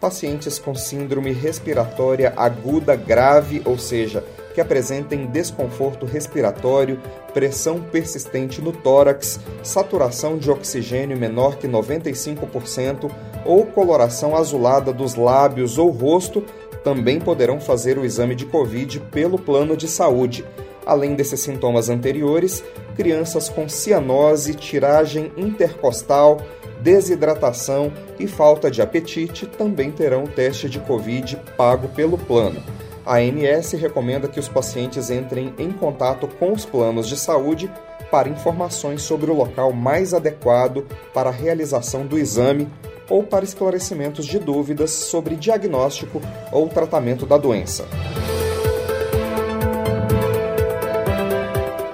Pacientes 0.00 0.58
com 0.58 0.74
síndrome 0.74 1.32
respiratória 1.32 2.32
aguda 2.36 2.96
grave, 2.96 3.62
ou 3.64 3.78
seja, 3.78 4.24
que 4.54 4.60
apresentem 4.60 5.26
desconforto 5.26 6.06
respiratório, 6.06 7.00
pressão 7.32 7.80
persistente 7.80 8.60
no 8.60 8.72
tórax, 8.72 9.40
saturação 9.62 10.36
de 10.36 10.50
oxigênio 10.50 11.16
menor 11.16 11.56
que 11.56 11.66
95% 11.66 13.10
ou 13.44 13.66
coloração 13.66 14.36
azulada 14.36 14.92
dos 14.92 15.14
lábios 15.14 15.78
ou 15.78 15.90
rosto 15.90 16.44
também 16.84 17.20
poderão 17.20 17.60
fazer 17.60 17.98
o 17.98 18.04
exame 18.04 18.34
de 18.34 18.44
Covid 18.44 19.00
pelo 19.10 19.38
plano 19.38 19.76
de 19.76 19.88
saúde. 19.88 20.44
Além 20.84 21.14
desses 21.14 21.40
sintomas 21.40 21.88
anteriores, 21.88 22.62
crianças 22.96 23.48
com 23.48 23.68
cianose, 23.68 24.54
tiragem 24.54 25.30
intercostal, 25.36 26.40
desidratação 26.80 27.92
e 28.18 28.26
falta 28.26 28.68
de 28.68 28.82
apetite 28.82 29.46
também 29.46 29.92
terão 29.92 30.26
teste 30.26 30.68
de 30.68 30.80
Covid 30.80 31.36
pago 31.56 31.88
pelo 31.88 32.18
plano. 32.18 32.60
A 33.04 33.16
ANS 33.16 33.72
recomenda 33.72 34.28
que 34.28 34.38
os 34.38 34.48
pacientes 34.48 35.10
entrem 35.10 35.52
em 35.58 35.72
contato 35.72 36.28
com 36.38 36.52
os 36.52 36.64
planos 36.64 37.08
de 37.08 37.16
saúde 37.16 37.70
para 38.10 38.28
informações 38.28 39.02
sobre 39.02 39.30
o 39.30 39.34
local 39.34 39.72
mais 39.72 40.14
adequado 40.14 40.86
para 41.12 41.30
a 41.30 41.32
realização 41.32 42.06
do 42.06 42.18
exame 42.18 42.68
ou 43.08 43.22
para 43.22 43.44
esclarecimentos 43.44 44.26
de 44.26 44.38
dúvidas 44.38 44.90
sobre 44.90 45.34
diagnóstico 45.34 46.20
ou 46.52 46.68
tratamento 46.68 47.26
da 47.26 47.36
doença. 47.36 47.86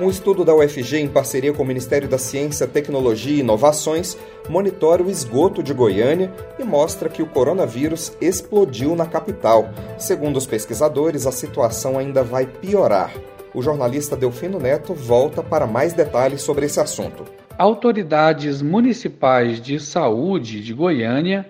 Um 0.00 0.08
estudo 0.08 0.44
da 0.44 0.54
UFG, 0.54 0.98
em 0.98 1.08
parceria 1.08 1.52
com 1.52 1.64
o 1.64 1.66
Ministério 1.66 2.08
da 2.08 2.18
Ciência, 2.18 2.68
Tecnologia 2.68 3.34
e 3.34 3.40
Inovações, 3.40 4.16
monitora 4.48 5.02
o 5.02 5.10
esgoto 5.10 5.60
de 5.60 5.74
Goiânia 5.74 6.32
e 6.56 6.62
mostra 6.62 7.08
que 7.08 7.20
o 7.20 7.26
coronavírus 7.26 8.16
explodiu 8.20 8.94
na 8.94 9.06
capital. 9.06 9.70
Segundo 9.98 10.36
os 10.36 10.46
pesquisadores, 10.46 11.26
a 11.26 11.32
situação 11.32 11.98
ainda 11.98 12.22
vai 12.22 12.46
piorar. 12.46 13.12
O 13.52 13.60
jornalista 13.60 14.16
Delfino 14.16 14.60
Neto 14.60 14.94
volta 14.94 15.42
para 15.42 15.66
mais 15.66 15.92
detalhes 15.92 16.42
sobre 16.42 16.66
esse 16.66 16.78
assunto. 16.78 17.24
Autoridades 17.58 18.62
municipais 18.62 19.60
de 19.60 19.80
saúde 19.80 20.62
de 20.62 20.72
Goiânia 20.72 21.44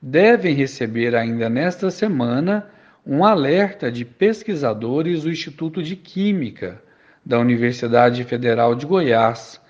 devem 0.00 0.54
receber 0.54 1.14
ainda 1.14 1.50
nesta 1.50 1.90
semana 1.90 2.66
um 3.06 3.22
alerta 3.22 3.92
de 3.92 4.06
pesquisadores 4.06 5.24
do 5.24 5.30
Instituto 5.30 5.82
de 5.82 5.96
Química 5.96 6.80
da 7.24 7.38
Universidade 7.38 8.24
Federal 8.24 8.74
de 8.74 8.86
Goiás 8.86 9.60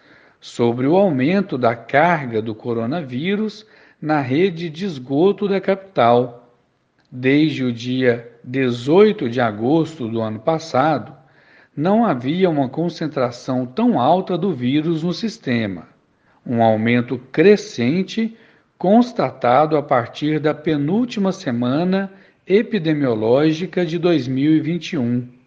sobre 0.40 0.86
o 0.86 0.96
aumento 0.96 1.58
da 1.58 1.74
carga 1.74 2.40
do 2.40 2.54
coronavírus 2.54 3.66
na 4.00 4.20
rede 4.20 4.70
de 4.70 4.86
esgoto 4.86 5.48
da 5.48 5.60
capital. 5.60 6.56
Desde 7.10 7.64
o 7.64 7.72
dia 7.72 8.30
18 8.44 9.28
de 9.28 9.40
agosto 9.40 10.08
do 10.08 10.20
ano 10.20 10.38
passado, 10.38 11.12
não 11.76 12.04
havia 12.04 12.48
uma 12.48 12.68
concentração 12.68 13.66
tão 13.66 14.00
alta 14.00 14.36
do 14.38 14.52
vírus 14.52 15.02
no 15.02 15.12
sistema, 15.12 15.88
um 16.46 16.62
aumento 16.62 17.18
crescente 17.30 18.36
constatado 18.78 19.76
a 19.76 19.82
partir 19.82 20.40
da 20.40 20.54
penúltima 20.54 21.32
semana 21.32 22.10
epidemiológica 22.46 23.84
de 23.84 23.98
2021. 23.98 25.39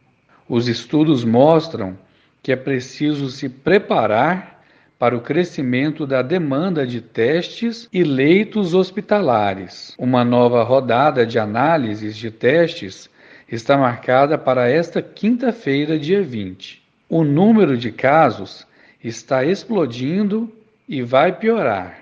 Os 0.47 0.67
estudos 0.67 1.23
mostram 1.23 1.97
que 2.41 2.51
é 2.51 2.55
preciso 2.55 3.29
se 3.29 3.47
preparar 3.47 4.61
para 4.99 5.15
o 5.15 5.21
crescimento 5.21 6.05
da 6.05 6.21
demanda 6.21 6.85
de 6.85 7.01
testes 7.01 7.87
e 7.91 8.03
leitos 8.03 8.73
hospitalares. 8.73 9.95
Uma 9.97 10.23
nova 10.23 10.63
rodada 10.63 11.25
de 11.25 11.39
análises 11.39 12.15
de 12.15 12.29
testes 12.29 13.09
está 13.49 13.77
marcada 13.77 14.37
para 14.37 14.69
esta 14.69 15.01
quinta-feira, 15.01 15.97
dia 15.97 16.21
20. 16.21 16.81
O 17.09 17.23
número 17.23 17.77
de 17.77 17.91
casos 17.91 18.67
está 19.03 19.45
explodindo 19.45 20.51
e 20.87 21.01
vai 21.01 21.31
piorar. 21.31 21.99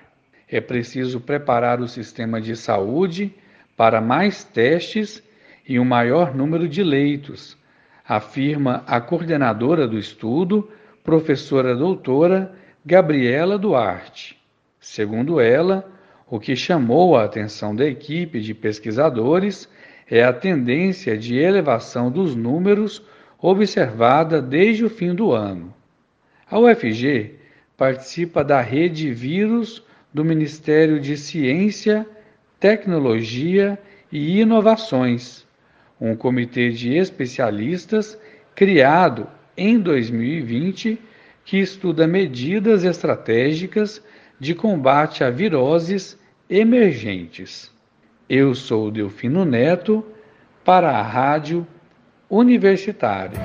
É 0.48 0.60
preciso 0.60 1.20
preparar 1.20 1.80
o 1.80 1.88
sistema 1.88 2.40
de 2.40 2.56
saúde 2.56 3.32
para 3.76 4.00
mais 4.00 4.44
testes 4.44 5.22
e 5.66 5.78
um 5.78 5.84
maior 5.84 6.34
número 6.34 6.68
de 6.68 6.82
leitos 6.82 7.56
afirma 8.06 8.82
a 8.86 9.00
coordenadora 9.00 9.86
do 9.86 9.98
estudo, 9.98 10.68
professora 11.04 11.74
doutora 11.74 12.52
Gabriela 12.84 13.58
Duarte. 13.58 14.36
Segundo 14.80 15.40
ela, 15.40 15.88
o 16.28 16.40
que 16.40 16.56
chamou 16.56 17.16
a 17.16 17.24
atenção 17.24 17.74
da 17.74 17.86
equipe 17.86 18.40
de 18.40 18.54
pesquisadores 18.54 19.68
é 20.10 20.24
a 20.24 20.32
tendência 20.32 21.16
de 21.16 21.36
elevação 21.36 22.10
dos 22.10 22.34
números 22.34 23.02
observada 23.38 24.40
desde 24.40 24.84
o 24.84 24.90
fim 24.90 25.14
do 25.14 25.32
ano. 25.32 25.74
A 26.50 26.58
UFG 26.58 27.36
participa 27.76 28.44
da 28.44 28.60
rede 28.60 29.12
vírus 29.12 29.82
do 30.12 30.24
Ministério 30.24 31.00
de 31.00 31.16
Ciência, 31.16 32.06
Tecnologia 32.60 33.78
e 34.10 34.40
Inovações, 34.40 35.46
um 36.04 36.16
comitê 36.16 36.70
de 36.70 36.96
especialistas 36.96 38.18
criado 38.56 39.28
em 39.56 39.78
2020 39.78 41.00
que 41.44 41.58
estuda 41.58 42.08
medidas 42.08 42.82
estratégicas 42.82 44.02
de 44.36 44.52
combate 44.52 45.22
a 45.22 45.30
viroses 45.30 46.18
emergentes. 46.50 47.70
Eu 48.28 48.52
sou 48.52 48.90
Delfino 48.90 49.44
Neto 49.44 50.04
para 50.64 50.90
a 50.90 51.02
Rádio 51.02 51.64
Universitária. 52.28 53.38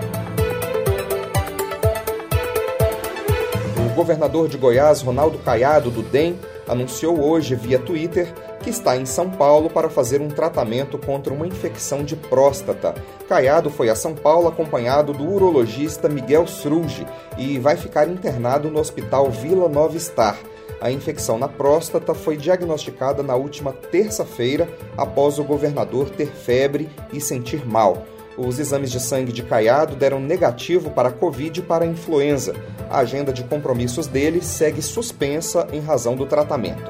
O 3.86 3.94
governador 3.94 4.50
de 4.50 4.58
Goiás, 4.58 5.02
Ronaldo 5.04 5.38
Caiado, 5.38 5.92
do 5.92 6.02
DEM, 6.02 6.36
anunciou 6.68 7.20
hoje 7.20 7.56
via 7.56 7.80
Twitter 7.80 8.34
que 8.62 8.70
está 8.70 8.98
em 8.98 9.06
São 9.06 9.30
Paulo 9.30 9.70
para 9.70 9.90
fazer 9.90 10.22
um 10.22 10.28
tratamento 10.28 10.98
contra 10.98 11.34
uma 11.34 11.48
infecção 11.48 12.04
de 12.04 12.16
próstata. 12.16 12.96
Caiado 13.28 13.70
foi 13.70 13.90
a 13.90 13.96
São 13.96 14.14
Paulo 14.14 14.48
acompanhado 14.48 15.14
do 15.14 15.28
urologista 15.30 16.10
Miguel 16.10 16.46
Sruge 16.48 17.06
e 17.38 17.60
vai 17.60 17.78
ficar 17.78 18.08
internado 18.08 18.70
no 18.70 18.80
Hospital 18.80 19.30
Vila 19.32 19.70
Nova 19.70 19.98
Star. 20.00 20.38
A 20.80 20.92
infecção 20.92 21.40
na 21.40 21.48
próstata 21.48 22.14
foi 22.14 22.38
diagnosticada 22.38 23.24
na 23.24 23.36
última 23.36 23.74
terça-feira 23.74 24.70
após 24.96 25.40
o 25.40 25.44
governador 25.44 26.10
ter 26.10 26.28
febre 26.28 26.90
e 27.12 27.20
sentir 27.20 27.66
mal. 27.66 28.06
Os 28.38 28.60
exames 28.60 28.92
de 28.92 29.00
sangue 29.00 29.32
de 29.32 29.42
Caiado 29.42 29.96
deram 29.96 30.20
negativo 30.20 30.92
para 30.92 31.10
a 31.10 31.12
Covid 31.12 31.60
e 31.60 31.64
para 31.64 31.84
a 31.84 31.88
influenza. 31.88 32.54
A 32.88 33.00
agenda 33.00 33.34
de 33.34 33.44
compromissos 33.44 34.06
dele 34.06 34.44
segue 34.44 34.82
suspensa 34.82 35.68
em 35.74 35.80
razão 35.80 36.16
do 36.16 36.26
tratamento. 36.26 36.84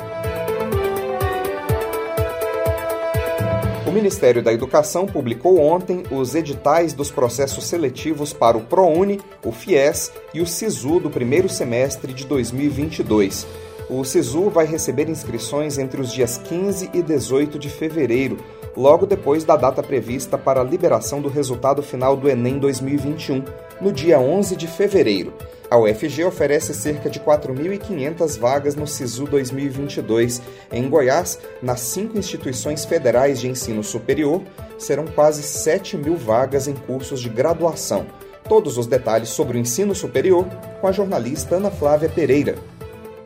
O 3.87 3.91
Ministério 3.91 4.43
da 4.43 4.51
Educação 4.51 5.05
publicou 5.05 5.61
ontem 5.61 6.03
os 6.11 6.35
editais 6.35 6.91
dos 6.91 7.09
processos 7.09 7.65
seletivos 7.65 8.33
para 8.33 8.57
o 8.57 8.61
ProUni, 8.61 9.21
o 9.43 9.53
FIES 9.53 10.11
e 10.33 10.41
o 10.41 10.45
SISU 10.45 10.99
do 10.99 11.09
primeiro 11.09 11.47
semestre 11.47 12.13
de 12.13 12.25
2022. 12.25 13.47
O 13.89 14.03
SISU 14.03 14.49
vai 14.49 14.65
receber 14.65 15.07
inscrições 15.07 15.77
entre 15.77 16.01
os 16.01 16.11
dias 16.11 16.37
15 16.37 16.89
e 16.93 17.01
18 17.01 17.57
de 17.57 17.69
fevereiro, 17.69 18.37
logo 18.77 19.07
depois 19.07 19.43
da 19.43 19.55
data 19.55 19.81
prevista 19.81 20.37
para 20.37 20.61
a 20.61 20.63
liberação 20.63 21.19
do 21.19 21.27
resultado 21.27 21.81
final 21.81 22.15
do 22.15 22.29
Enem 22.29 22.59
2021, 22.59 23.43
no 23.81 23.91
dia 23.91 24.19
11 24.19 24.55
de 24.55 24.67
fevereiro. 24.67 25.33
A 25.69 25.77
UFG 25.77 26.23
oferece 26.23 26.73
cerca 26.73 27.09
de 27.09 27.19
4.500 27.19 28.39
vagas 28.39 28.75
no 28.75 28.87
SISU 28.87 29.25
2022. 29.25 30.41
Em 30.71 30.87
Goiás, 30.87 31.39
nas 31.61 31.79
cinco 31.81 32.17
instituições 32.17 32.85
federais 32.85 33.39
de 33.39 33.49
ensino 33.49 33.83
superior, 33.83 34.43
serão 34.77 35.05
quase 35.07 35.41
7 35.41 35.97
mil 35.97 36.15
vagas 36.15 36.67
em 36.67 36.73
cursos 36.73 37.19
de 37.19 37.27
graduação. 37.29 38.05
Todos 38.47 38.77
os 38.77 38.87
detalhes 38.87 39.29
sobre 39.29 39.57
o 39.57 39.59
ensino 39.59 39.93
superior 39.93 40.45
com 40.79 40.87
a 40.87 40.91
jornalista 40.91 41.55
Ana 41.55 41.71
Flávia 41.71 42.07
Pereira. 42.07 42.55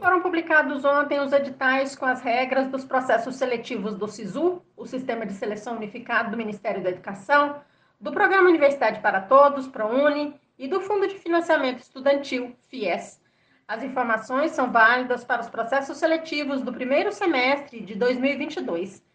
Foram 0.02 0.20
publicados 0.20 0.84
ontem 0.84 1.20
os 1.20 1.32
editais 1.32 1.96
com 1.96 2.08
as 2.08 2.24
regras 2.24 2.68
dos 2.70 2.84
processos 2.84 3.36
seletivos 3.36 3.94
do 3.94 4.08
SISU, 4.08 4.60
o 4.76 4.88
Sistema 4.88 5.28
de 5.28 5.34
Seleção 5.34 5.76
Unificado 5.76 6.32
do 6.32 6.38
Ministério 6.38 6.82
da 6.82 6.90
Educação, 6.90 7.62
do 8.00 8.12
Programa 8.12 8.50
Universidade 8.50 9.00
para 9.00 9.22
Todos, 9.22 9.68
ProUni, 9.68 10.34
e 10.58 10.68
do 10.68 10.82
Fundo 10.82 11.08
de 11.08 11.20
Financiamento 11.20 11.82
Estudantil, 11.82 12.56
FIES. 12.68 13.22
As 13.68 13.84
informações 13.84 14.54
são 14.54 14.72
válidas 14.72 15.24
para 15.24 15.42
os 15.42 15.50
processos 15.50 16.00
seletivos 16.00 16.64
do 16.64 16.74
primeiro 16.74 17.12
semestre 17.12 17.80
de 17.80 17.94
2022. 17.94 19.06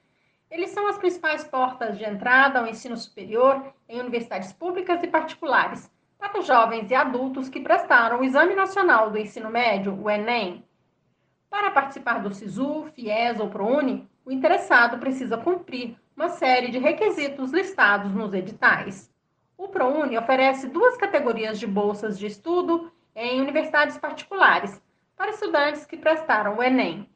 Eles 0.48 0.70
são 0.70 0.86
as 0.86 0.98
principais 0.98 1.42
portas 1.42 1.98
de 1.98 2.04
entrada 2.04 2.60
ao 2.60 2.66
ensino 2.68 2.96
superior 2.96 3.74
em 3.88 3.98
universidades 3.98 4.52
públicas 4.52 5.02
e 5.02 5.08
particulares, 5.08 5.90
para 6.16 6.40
jovens 6.42 6.92
e 6.92 6.94
adultos 6.94 7.48
que 7.48 7.60
prestaram 7.60 8.20
o 8.20 8.24
Exame 8.24 8.54
Nacional 8.54 9.10
do 9.10 9.18
Ensino 9.18 9.50
Médio, 9.50 10.00
o 10.00 10.08
Enem. 10.08 10.64
Para 11.56 11.70
participar 11.70 12.22
do 12.22 12.34
SISU, 12.34 12.84
FIES 12.94 13.40
ou 13.40 13.48
ProUni, 13.48 14.06
o 14.26 14.30
interessado 14.30 14.98
precisa 14.98 15.38
cumprir 15.38 15.96
uma 16.14 16.28
série 16.28 16.68
de 16.70 16.78
requisitos 16.78 17.50
listados 17.50 18.12
nos 18.12 18.34
editais. 18.34 19.10
O 19.56 19.66
ProUni 19.66 20.18
oferece 20.18 20.68
duas 20.68 20.98
categorias 20.98 21.58
de 21.58 21.66
bolsas 21.66 22.18
de 22.18 22.26
estudo 22.26 22.92
em 23.14 23.40
universidades 23.40 23.96
particulares 23.96 24.82
para 25.16 25.30
estudantes 25.30 25.86
que 25.86 25.96
prestaram 25.96 26.58
o 26.58 26.62
Enem. 26.62 27.08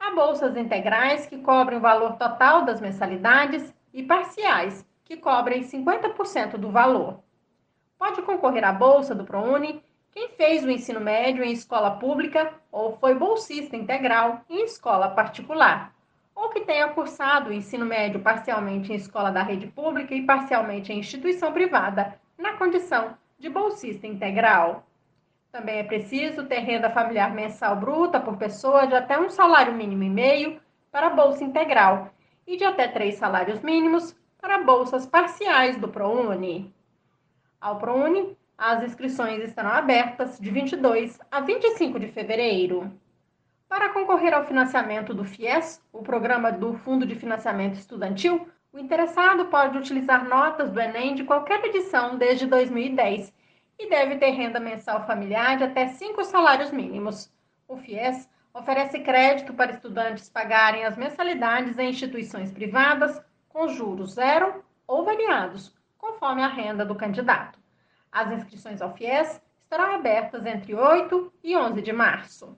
Há 0.00 0.10
bolsas 0.14 0.56
integrais 0.56 1.26
que 1.26 1.42
cobrem 1.42 1.76
o 1.76 1.82
valor 1.82 2.16
total 2.16 2.64
das 2.64 2.80
mensalidades 2.80 3.74
e 3.92 4.02
parciais 4.02 4.88
que 5.04 5.18
cobrem 5.18 5.64
50% 5.64 6.56
do 6.56 6.70
valor. 6.70 7.22
Pode 7.98 8.22
concorrer 8.22 8.64
à 8.64 8.72
bolsa 8.72 9.14
do 9.14 9.24
ProUni 9.24 9.84
quem 10.12 10.28
fez 10.28 10.62
o 10.62 10.70
ensino 10.70 11.00
médio 11.00 11.42
em 11.42 11.52
escola 11.52 11.92
pública 11.92 12.52
ou 12.70 12.96
foi 12.98 13.14
bolsista 13.14 13.76
integral 13.76 14.42
em 14.48 14.64
escola 14.64 15.08
particular, 15.08 15.94
ou 16.34 16.50
que 16.50 16.60
tenha 16.60 16.88
cursado 16.88 17.48
o 17.48 17.52
ensino 17.52 17.86
médio 17.86 18.20
parcialmente 18.20 18.92
em 18.92 18.96
escola 18.96 19.32
da 19.32 19.42
rede 19.42 19.66
pública 19.66 20.14
e 20.14 20.26
parcialmente 20.26 20.92
em 20.92 20.98
instituição 20.98 21.50
privada, 21.52 22.20
na 22.36 22.52
condição 22.58 23.16
de 23.38 23.48
bolsista 23.48 24.06
integral. 24.06 24.86
Também 25.50 25.78
é 25.78 25.84
preciso 25.84 26.44
ter 26.44 26.58
renda 26.58 26.90
familiar 26.90 27.34
mensal 27.34 27.76
bruta 27.76 28.20
por 28.20 28.36
pessoa 28.36 28.86
de 28.86 28.94
até 28.94 29.18
um 29.18 29.30
salário 29.30 29.72
mínimo 29.72 30.02
e 30.02 30.10
meio 30.10 30.60
para 30.90 31.08
bolsa 31.08 31.42
integral 31.42 32.10
e 32.46 32.56
de 32.58 32.64
até 32.64 32.86
três 32.86 33.14
salários 33.14 33.60
mínimos 33.60 34.14
para 34.38 34.62
bolsas 34.62 35.06
parciais 35.06 35.78
do 35.78 35.88
ProUni. 35.88 36.74
Ao 37.60 37.78
ProUni, 37.78 38.36
as 38.62 38.80
inscrições 38.84 39.42
estarão 39.42 39.70
abertas 39.70 40.38
de 40.38 40.48
22 40.48 41.18
a 41.32 41.40
25 41.40 41.98
de 41.98 42.06
fevereiro. 42.06 42.92
Para 43.68 43.88
concorrer 43.88 44.32
ao 44.32 44.46
financiamento 44.46 45.12
do 45.12 45.24
FIES, 45.24 45.82
o 45.92 46.00
programa 46.00 46.52
do 46.52 46.72
Fundo 46.74 47.04
de 47.04 47.16
Financiamento 47.16 47.74
Estudantil, 47.74 48.48
o 48.72 48.78
interessado 48.78 49.46
pode 49.46 49.76
utilizar 49.76 50.28
notas 50.28 50.70
do 50.70 50.78
Enem 50.78 51.16
de 51.16 51.24
qualquer 51.24 51.64
edição 51.64 52.16
desde 52.16 52.46
2010 52.46 53.34
e 53.80 53.90
deve 53.90 54.16
ter 54.18 54.30
renda 54.30 54.60
mensal 54.60 55.04
familiar 55.08 55.56
de 55.56 55.64
até 55.64 55.88
cinco 55.88 56.22
salários 56.22 56.70
mínimos. 56.70 57.32
O 57.66 57.76
FIES 57.76 58.30
oferece 58.54 59.00
crédito 59.00 59.52
para 59.54 59.72
estudantes 59.72 60.30
pagarem 60.30 60.84
as 60.84 60.96
mensalidades 60.96 61.76
em 61.78 61.90
instituições 61.90 62.52
privadas 62.52 63.20
com 63.48 63.66
juros 63.66 64.12
zero 64.12 64.64
ou 64.86 65.04
variados, 65.04 65.76
conforme 65.98 66.44
a 66.44 66.48
renda 66.48 66.84
do 66.84 66.94
candidato. 66.94 67.61
As 68.12 68.30
inscrições 68.30 68.82
ao 68.82 68.94
FIES 68.94 69.40
estarão 69.64 69.94
abertas 69.94 70.44
entre 70.44 70.74
8 70.74 71.32
e 71.42 71.56
11 71.56 71.80
de 71.80 71.92
março. 71.94 72.54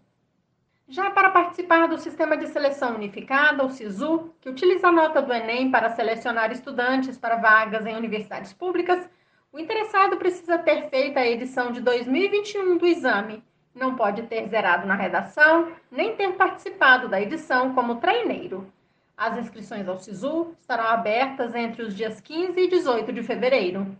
Já 0.89 1.11
para 1.13 1.31
participar 1.31 1.87
do 1.87 1.97
Sistema 1.97 2.37
de 2.37 2.49
Seleção 2.49 2.97
Unificada, 2.97 3.65
o 3.65 3.71
SISU, 3.71 4.35
que 4.41 4.51
utiliza 4.51 4.89
a 4.89 4.93
nota 4.93 5.23
do 5.23 5.33
Enem 5.33 5.71
para 5.71 5.91
selecionar 5.91 6.51
estudantes 6.51 7.17
para 7.17 7.37
vagas 7.37 7.87
em 7.87 7.97
universidades 7.97 8.53
públicas, 8.53 9.09
o 9.53 9.59
interessado 9.61 10.17
precisa 10.17 10.59
ter 10.59 10.91
feito 10.91 11.17
a 11.17 11.25
edição 11.25 11.71
de 11.71 11.81
2021 11.81 12.77
do 12.77 12.87
exame, 12.87 13.43
não 13.75 13.95
pode 13.95 14.25
ter 14.25 14.49
zerado 14.49 14.87
na 14.87 14.95
redação, 14.95 15.73
nem 15.91 16.17
ter 16.17 16.33
participado 16.35 17.09
da 17.09 17.21
edição 17.21 17.75
como 17.75 17.97
treineiro. 17.97 18.71
As 19.17 19.39
inscrições 19.39 19.89
ao 19.89 19.99
SISU 19.99 20.55
estarão 20.61 20.89
abertas 20.89 21.55
entre 21.55 21.83
os 21.83 21.95
dias 21.95 22.21
15 22.21 22.61
e 22.61 22.69
18 22.69 23.13
de 23.13 23.23
fevereiro. 23.23 23.97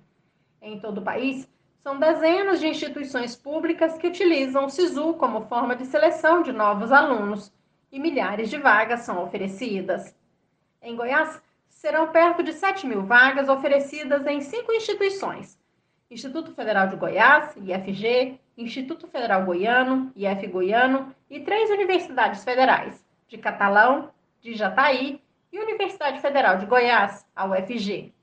Em 0.67 0.79
todo 0.81 0.97
o 0.99 1.03
país, 1.03 1.47
são 1.83 1.99
dezenas 1.99 2.59
de 2.59 2.67
instituições 2.67 3.37
públicas 3.37 3.99
que 3.99 4.07
utilizam 4.07 4.65
o 4.65 4.71
SISU 4.71 5.13
como 5.13 5.43
forma 5.43 5.77
de 5.77 5.85
seleção 5.85 6.43
de 6.43 6.53
novos 6.53 6.91
alunos 6.91 7.53
e 7.93 8.01
milhares 8.01 8.49
de 8.49 8.57
vagas 8.57 9.01
são 9.01 9.23
oferecidas. 9.23 10.17
Em 10.81 10.97
Goiás, 10.97 11.39
serão 11.69 12.09
perto 12.09 12.43
de 12.43 12.55
7 12.55 12.87
mil 12.87 13.03
vagas 13.03 13.51
oferecidas 13.51 14.27
em 14.27 14.41
cinco 14.41 14.73
instituições: 14.73 15.61
Instituto 16.11 16.55
Federal 16.55 16.89
de 16.89 16.97
Goiás, 16.97 17.55
IFG, 17.57 18.41
Instituto 18.57 19.07
Federal 19.07 19.45
Goiano, 19.45 20.11
IF 20.17 20.47
Goiano 20.47 21.15
e 21.29 21.41
três 21.41 21.69
universidades 21.69 22.43
federais, 22.43 23.05
de 23.29 23.37
Catalão, 23.37 24.11
de 24.41 24.55
Jataí 24.55 25.21
e 25.53 25.59
Universidade 25.59 26.23
Federal 26.23 26.57
de 26.57 26.65
Goiás, 26.65 27.27
a 27.37 27.45
UFG. 27.45 28.15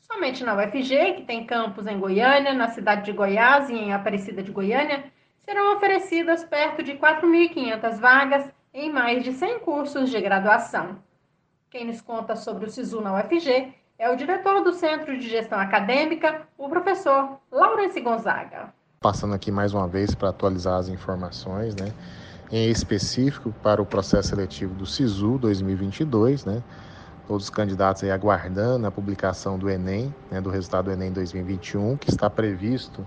Somente 0.00 0.44
na 0.44 0.56
UFG, 0.56 1.14
que 1.14 1.22
tem 1.22 1.46
campus 1.46 1.86
em 1.86 1.98
Goiânia, 1.98 2.52
na 2.52 2.68
cidade 2.68 3.04
de 3.04 3.12
Goiás 3.12 3.68
e 3.68 3.74
em 3.74 3.92
Aparecida 3.92 4.42
de 4.42 4.50
Goiânia, 4.50 5.04
serão 5.44 5.76
oferecidas 5.76 6.44
perto 6.44 6.82
de 6.82 6.94
4.500 6.94 7.98
vagas 7.98 8.44
em 8.72 8.90
mais 8.92 9.22
de 9.22 9.32
100 9.32 9.60
cursos 9.60 10.10
de 10.10 10.20
graduação. 10.20 10.96
Quem 11.70 11.86
nos 11.86 12.00
conta 12.00 12.36
sobre 12.36 12.66
o 12.66 12.70
SISU 12.70 13.00
na 13.00 13.14
UFG 13.14 13.72
é 13.98 14.10
o 14.10 14.16
diretor 14.16 14.62
do 14.62 14.72
Centro 14.72 15.16
de 15.18 15.28
Gestão 15.28 15.58
Acadêmica, 15.58 16.42
o 16.56 16.68
professor 16.68 17.38
Laurence 17.50 18.00
Gonzaga. 18.00 18.72
Passando 19.00 19.34
aqui 19.34 19.50
mais 19.50 19.72
uma 19.72 19.86
vez 19.86 20.14
para 20.14 20.30
atualizar 20.30 20.78
as 20.78 20.88
informações, 20.88 21.74
né? 21.76 21.92
em 22.50 22.68
específico 22.68 23.52
para 23.62 23.80
o 23.80 23.86
processo 23.86 24.30
seletivo 24.30 24.74
do 24.74 24.84
SISU 24.84 25.38
2022, 25.38 26.44
né? 26.44 26.62
Todos 27.30 27.44
os 27.44 27.50
candidatos 27.50 28.02
aí 28.02 28.10
aguardando 28.10 28.88
a 28.88 28.90
publicação 28.90 29.56
do 29.56 29.70
Enem, 29.70 30.12
né? 30.32 30.40
do 30.40 30.50
resultado 30.50 30.86
do 30.86 30.90
Enem 30.90 31.12
2021, 31.12 31.96
que 31.96 32.10
está 32.10 32.28
previsto 32.28 33.06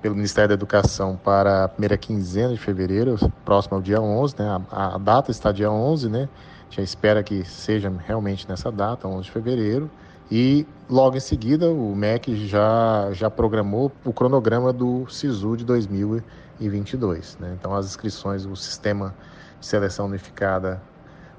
pelo 0.00 0.14
Ministério 0.14 0.50
da 0.50 0.54
Educação 0.54 1.16
para 1.16 1.64
a 1.64 1.68
primeira 1.68 1.98
quinzena 1.98 2.52
de 2.52 2.60
fevereiro, 2.60 3.16
próximo 3.44 3.74
ao 3.74 3.82
dia 3.82 4.00
11, 4.00 4.36
né? 4.38 4.62
a, 4.70 4.94
a 4.94 4.98
data 4.98 5.32
está 5.32 5.50
dia 5.50 5.68
11, 5.68 6.08
né? 6.08 6.28
já 6.70 6.84
espera 6.84 7.20
que 7.20 7.44
seja 7.44 7.92
realmente 8.06 8.48
nessa 8.48 8.70
data, 8.70 9.08
11 9.08 9.24
de 9.24 9.30
fevereiro. 9.32 9.90
E 10.30 10.64
logo 10.88 11.16
em 11.16 11.20
seguida 11.20 11.68
o 11.68 11.96
MEC 11.96 12.46
já, 12.46 13.08
já 13.10 13.28
programou 13.28 13.90
o 14.04 14.12
cronograma 14.12 14.72
do 14.72 15.04
SISU 15.08 15.56
de 15.56 15.64
2022. 15.64 17.36
Né? 17.40 17.56
Então 17.58 17.74
as 17.74 17.86
inscrições, 17.86 18.46
o 18.46 18.54
sistema 18.54 19.12
de 19.58 19.66
seleção 19.66 20.06
unificada 20.06 20.80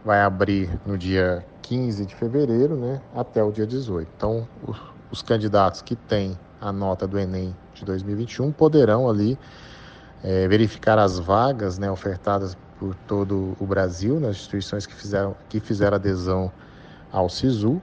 vai 0.04 0.22
abrir 0.22 0.70
no 0.86 0.98
dia 0.98 1.46
15 1.62 2.06
de 2.06 2.16
fevereiro 2.16 2.76
né, 2.76 3.02
até 3.16 3.44
o 3.44 3.52
dia 3.52 3.68
18. 3.68 4.10
Então 4.16 4.48
os, 4.66 4.78
os 5.12 5.22
candidatos 5.22 5.82
que 5.82 5.96
têm 5.96 6.38
a 6.60 6.72
nota 6.72 7.08
do 7.08 7.18
Enem 7.18 7.56
de 7.74 7.86
2021 7.86 8.52
poderão 8.52 9.10
ali 9.10 9.38
é, 10.24 10.48
verificar 10.48 10.98
as 10.98 11.18
vagas 11.18 11.78
né, 11.78 11.90
ofertadas 11.90 12.58
por 12.78 12.96
todo 13.08 13.56
o 13.60 13.66
Brasil, 13.66 14.20
nas 14.20 14.38
instituições 14.38 14.86
que 14.86 14.94
fizeram, 14.94 15.36
que 15.50 15.60
fizeram 15.60 15.96
adesão 15.96 16.52
ao 17.12 17.30
SISU 17.30 17.82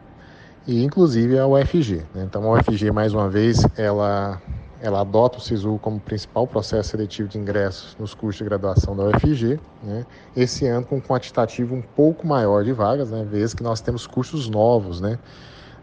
e 0.67 0.83
inclusive 0.83 1.39
a 1.39 1.47
UFG. 1.47 2.03
Né? 2.15 2.25
Então 2.25 2.43
a 2.45 2.59
UFG, 2.59 2.91
mais 2.91 3.13
uma 3.13 3.29
vez, 3.29 3.65
ela, 3.77 4.41
ela 4.87 5.01
adota 5.01 5.39
o 5.39 5.41
SISU 5.41 5.81
como 5.83 5.99
principal 5.99 6.47
processo 6.47 6.91
seletivo 6.91 7.29
de 7.29 7.37
ingressos 7.37 7.97
nos 7.99 8.15
cursos 8.15 8.39
de 8.39 8.45
graduação 8.45 8.97
da 8.97 9.05
UFG, 9.05 9.59
né? 9.83 10.07
esse 10.37 10.65
ano 10.65 10.87
com 10.87 10.97
um 10.97 11.01
quantitativo 11.01 11.75
um 11.75 11.83
pouco 11.83 12.25
maior 12.25 12.63
de 12.63 12.73
vagas, 12.73 13.11
né? 13.11 13.25
vez 13.29 13.53
que 13.53 13.65
nós 13.65 13.81
temos 13.81 14.07
cursos 14.07 14.49
novos 14.49 15.01
né? 15.01 15.19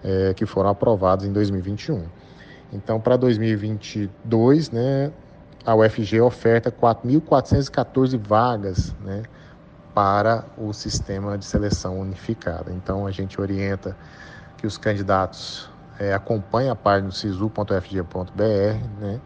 É, 0.06 0.34
que 0.34 0.46
foram 0.46 0.70
aprovados 0.70 1.26
em 1.26 1.34
2021. 1.34 2.06
Então, 2.72 3.00
para 3.00 3.16
2022, 3.16 4.72
né, 4.72 5.12
a 5.66 5.76
UFG 5.76 6.20
oferta 6.20 6.70
4.414 6.72 8.18
vagas 8.18 8.94
né, 9.02 9.24
para 9.94 10.44
o 10.58 10.74
sistema 10.74 11.38
de 11.38 11.46
seleção 11.46 12.00
unificada. 12.00 12.72
Então, 12.74 13.08
a 13.08 13.12
gente 13.12 13.40
orienta 13.40 13.96
que 14.58 14.68
os 14.68 14.78
candidatos 14.78 15.70
é, 16.00 16.14
acompanhem 16.14 16.70
a 16.70 16.76
página 16.76 17.10
do 17.10 17.16
sisu.fg.br 17.16 18.44
né, 19.00 19.22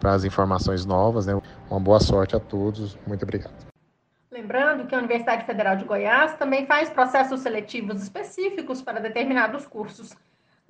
para 0.00 0.12
as 0.12 0.24
informações 0.24 0.84
novas. 0.84 1.26
Né. 1.26 1.40
Uma 1.70 1.80
boa 1.80 2.00
sorte 2.00 2.34
a 2.36 2.40
todos. 2.40 2.98
Muito 3.06 3.22
obrigado. 3.22 3.54
Lembrando 4.30 4.86
que 4.86 4.94
a 4.94 4.98
Universidade 4.98 5.44
Federal 5.44 5.76
de 5.76 5.84
Goiás 5.84 6.34
também 6.34 6.66
faz 6.66 6.88
processos 6.88 7.40
seletivos 7.40 8.02
específicos 8.02 8.80
para 8.80 9.00
determinados 9.00 9.66
cursos 9.66 10.16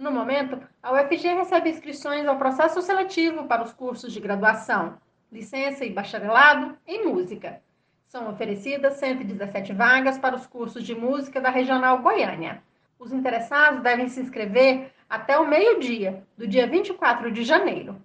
no 0.00 0.10
momento, 0.10 0.58
a 0.82 0.92
UFG 0.94 1.34
recebe 1.34 1.68
inscrições 1.68 2.26
ao 2.26 2.38
processo 2.38 2.80
seletivo 2.80 3.44
para 3.44 3.62
os 3.62 3.70
cursos 3.70 4.10
de 4.10 4.18
graduação, 4.18 4.94
licença 5.30 5.84
e 5.84 5.92
bacharelado 5.92 6.74
em 6.86 7.04
música. 7.04 7.60
São 8.08 8.30
oferecidas 8.30 8.94
117 8.94 9.74
vagas 9.74 10.16
para 10.16 10.34
os 10.34 10.46
cursos 10.46 10.84
de 10.84 10.94
música 10.94 11.38
da 11.38 11.50
Regional 11.50 12.00
Goiânia. 12.00 12.62
Os 12.98 13.12
interessados 13.12 13.82
devem 13.82 14.08
se 14.08 14.22
inscrever 14.22 14.90
até 15.10 15.38
o 15.38 15.46
meio-dia, 15.46 16.24
do 16.38 16.46
dia 16.46 16.66
24 16.66 17.30
de 17.30 17.42
janeiro. 17.42 18.00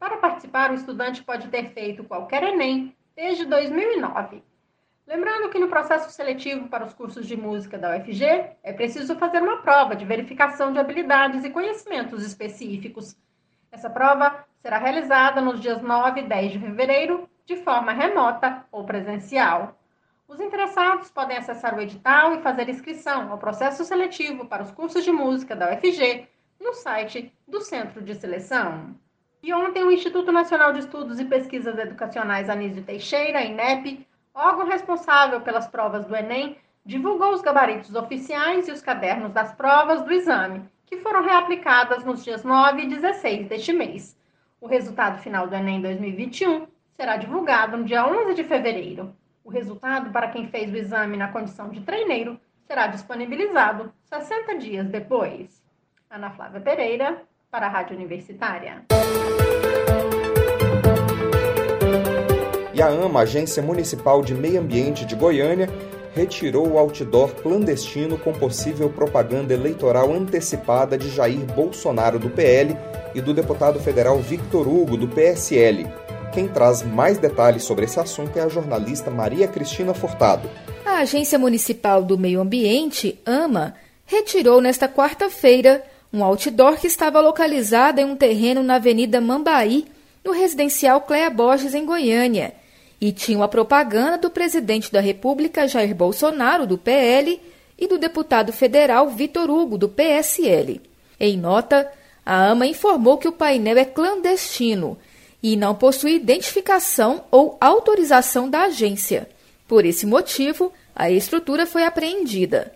Para 0.00 0.16
participar, 0.16 0.72
o 0.72 0.74
estudante 0.74 1.22
pode 1.22 1.46
ter 1.48 1.70
feito 1.74 2.02
qualquer 2.02 2.42
Enem 2.42 2.92
desde 3.14 3.44
2009 3.44 4.42
Lembrando 5.08 5.48
que 5.48 5.58
no 5.58 5.68
processo 5.68 6.10
seletivo 6.10 6.68
para 6.68 6.84
os 6.84 6.92
cursos 6.92 7.26
de 7.26 7.34
música 7.34 7.78
da 7.78 7.96
UFG 7.96 8.24
é 8.62 8.74
preciso 8.74 9.16
fazer 9.16 9.42
uma 9.42 9.62
prova 9.62 9.96
de 9.96 10.04
verificação 10.04 10.70
de 10.70 10.78
habilidades 10.78 11.42
e 11.44 11.48
conhecimentos 11.48 12.22
específicos. 12.22 13.16
Essa 13.72 13.88
prova 13.88 14.44
será 14.60 14.76
realizada 14.76 15.40
nos 15.40 15.60
dias 15.60 15.80
9 15.80 16.20
e 16.20 16.24
10 16.24 16.52
de 16.52 16.58
fevereiro, 16.58 17.26
de 17.46 17.56
forma 17.56 17.90
remota 17.90 18.66
ou 18.70 18.84
presencial. 18.84 19.80
Os 20.28 20.40
interessados 20.40 21.10
podem 21.10 21.38
acessar 21.38 21.74
o 21.74 21.80
edital 21.80 22.34
e 22.34 22.42
fazer 22.42 22.68
inscrição 22.68 23.32
ao 23.32 23.38
processo 23.38 23.86
seletivo 23.86 24.44
para 24.44 24.62
os 24.62 24.70
cursos 24.70 25.02
de 25.02 25.10
música 25.10 25.56
da 25.56 25.72
UFG 25.72 26.28
no 26.60 26.74
site 26.74 27.32
do 27.46 27.60
Centro 27.60 28.02
de 28.02 28.14
Seleção. 28.14 28.94
E 29.42 29.54
ontem 29.54 29.84
o 29.84 29.90
Instituto 29.90 30.32
Nacional 30.32 30.72
de 30.72 30.80
Estudos 30.80 31.20
e 31.20 31.24
Pesquisas 31.24 31.78
Educacionais 31.78 32.50
Anísio 32.50 32.82
Teixeira, 32.82 33.44
INEP, 33.44 34.06
órgão 34.34 34.66
responsável 34.66 35.40
pelas 35.40 35.68
provas 35.68 36.04
do 36.04 36.16
Enem, 36.16 36.56
divulgou 36.84 37.32
os 37.32 37.40
gabaritos 37.40 37.94
oficiais 37.94 38.66
e 38.66 38.72
os 38.72 38.82
cadernos 38.82 39.32
das 39.32 39.52
provas 39.52 40.02
do 40.02 40.12
exame, 40.12 40.68
que 40.86 40.98
foram 40.98 41.22
reaplicadas 41.22 42.04
nos 42.04 42.24
dias 42.24 42.42
9 42.42 42.82
e 42.82 42.88
16 42.88 43.48
deste 43.48 43.72
mês. 43.72 44.18
O 44.60 44.66
resultado 44.66 45.18
final 45.18 45.46
do 45.46 45.54
Enem 45.54 45.80
2021 45.80 46.66
será 46.96 47.16
divulgado 47.16 47.76
no 47.76 47.84
dia 47.84 48.04
11 48.04 48.34
de 48.34 48.42
fevereiro. 48.42 49.14
O 49.44 49.50
resultado 49.50 50.10
para 50.10 50.28
quem 50.28 50.48
fez 50.48 50.72
o 50.72 50.76
exame 50.76 51.16
na 51.16 51.28
condição 51.28 51.70
de 51.70 51.80
treineiro 51.80 52.40
será 52.66 52.88
disponibilizado 52.88 53.92
60 54.02 54.56
dias 54.58 54.88
depois. 54.88 55.67
Ana 56.10 56.30
Flávia 56.30 56.58
Pereira, 56.58 57.22
para 57.50 57.66
a 57.66 57.68
Rádio 57.68 57.94
Universitária. 57.94 58.82
E 62.72 62.80
a 62.80 62.86
AMA, 62.88 63.20
Agência 63.20 63.62
Municipal 63.62 64.22
de 64.22 64.34
Meio 64.34 64.58
Ambiente 64.58 65.04
de 65.04 65.14
Goiânia, 65.14 65.68
retirou 66.14 66.66
o 66.66 66.78
outdoor 66.78 67.34
clandestino 67.34 68.16
com 68.16 68.32
possível 68.32 68.88
propaganda 68.88 69.52
eleitoral 69.52 70.10
antecipada 70.10 70.96
de 70.96 71.10
Jair 71.10 71.44
Bolsonaro 71.54 72.18
do 72.18 72.30
PL 72.30 72.74
e 73.14 73.20
do 73.20 73.34
deputado 73.34 73.78
federal 73.78 74.18
Victor 74.18 74.66
Hugo 74.66 74.96
do 74.96 75.08
PSL. 75.08 75.86
Quem 76.32 76.48
traz 76.48 76.82
mais 76.82 77.18
detalhes 77.18 77.64
sobre 77.64 77.84
esse 77.84 78.00
assunto 78.00 78.38
é 78.38 78.42
a 78.42 78.48
jornalista 78.48 79.10
Maria 79.10 79.46
Cristina 79.46 79.92
Furtado. 79.92 80.48
A 80.86 81.00
Agência 81.00 81.38
Municipal 81.38 82.02
do 82.02 82.16
Meio 82.16 82.40
Ambiente, 82.40 83.20
AMA, 83.26 83.74
retirou 84.06 84.62
nesta 84.62 84.88
quarta-feira 84.88 85.84
um 86.12 86.24
outdoor 86.24 86.78
que 86.78 86.86
estava 86.86 87.20
localizado 87.20 88.00
em 88.00 88.04
um 88.04 88.16
terreno 88.16 88.62
na 88.62 88.76
Avenida 88.76 89.20
Mambaí, 89.20 89.86
no 90.24 90.32
residencial 90.32 91.00
Cléa 91.02 91.30
Borges, 91.30 91.74
em 91.74 91.84
Goiânia, 91.84 92.54
e 93.00 93.12
tinha 93.12 93.38
uma 93.38 93.48
propaganda 93.48 94.18
do 94.18 94.30
presidente 94.30 94.90
da 94.90 95.00
República, 95.00 95.68
Jair 95.68 95.94
Bolsonaro, 95.94 96.66
do 96.66 96.76
PL, 96.76 97.40
e 97.78 97.86
do 97.86 97.96
deputado 97.96 98.52
federal 98.52 99.08
Vitor 99.08 99.48
Hugo, 99.48 99.78
do 99.78 99.88
PSL. 99.88 100.80
Em 101.20 101.36
nota, 101.36 101.90
a 102.26 102.48
AMA 102.48 102.66
informou 102.66 103.16
que 103.16 103.28
o 103.28 103.32
painel 103.32 103.78
é 103.78 103.84
clandestino 103.84 104.98
e 105.42 105.56
não 105.56 105.74
possui 105.74 106.16
identificação 106.16 107.24
ou 107.30 107.56
autorização 107.60 108.50
da 108.50 108.62
agência. 108.62 109.28
Por 109.68 109.84
esse 109.84 110.04
motivo, 110.04 110.72
a 110.94 111.10
estrutura 111.10 111.66
foi 111.66 111.84
apreendida. 111.84 112.72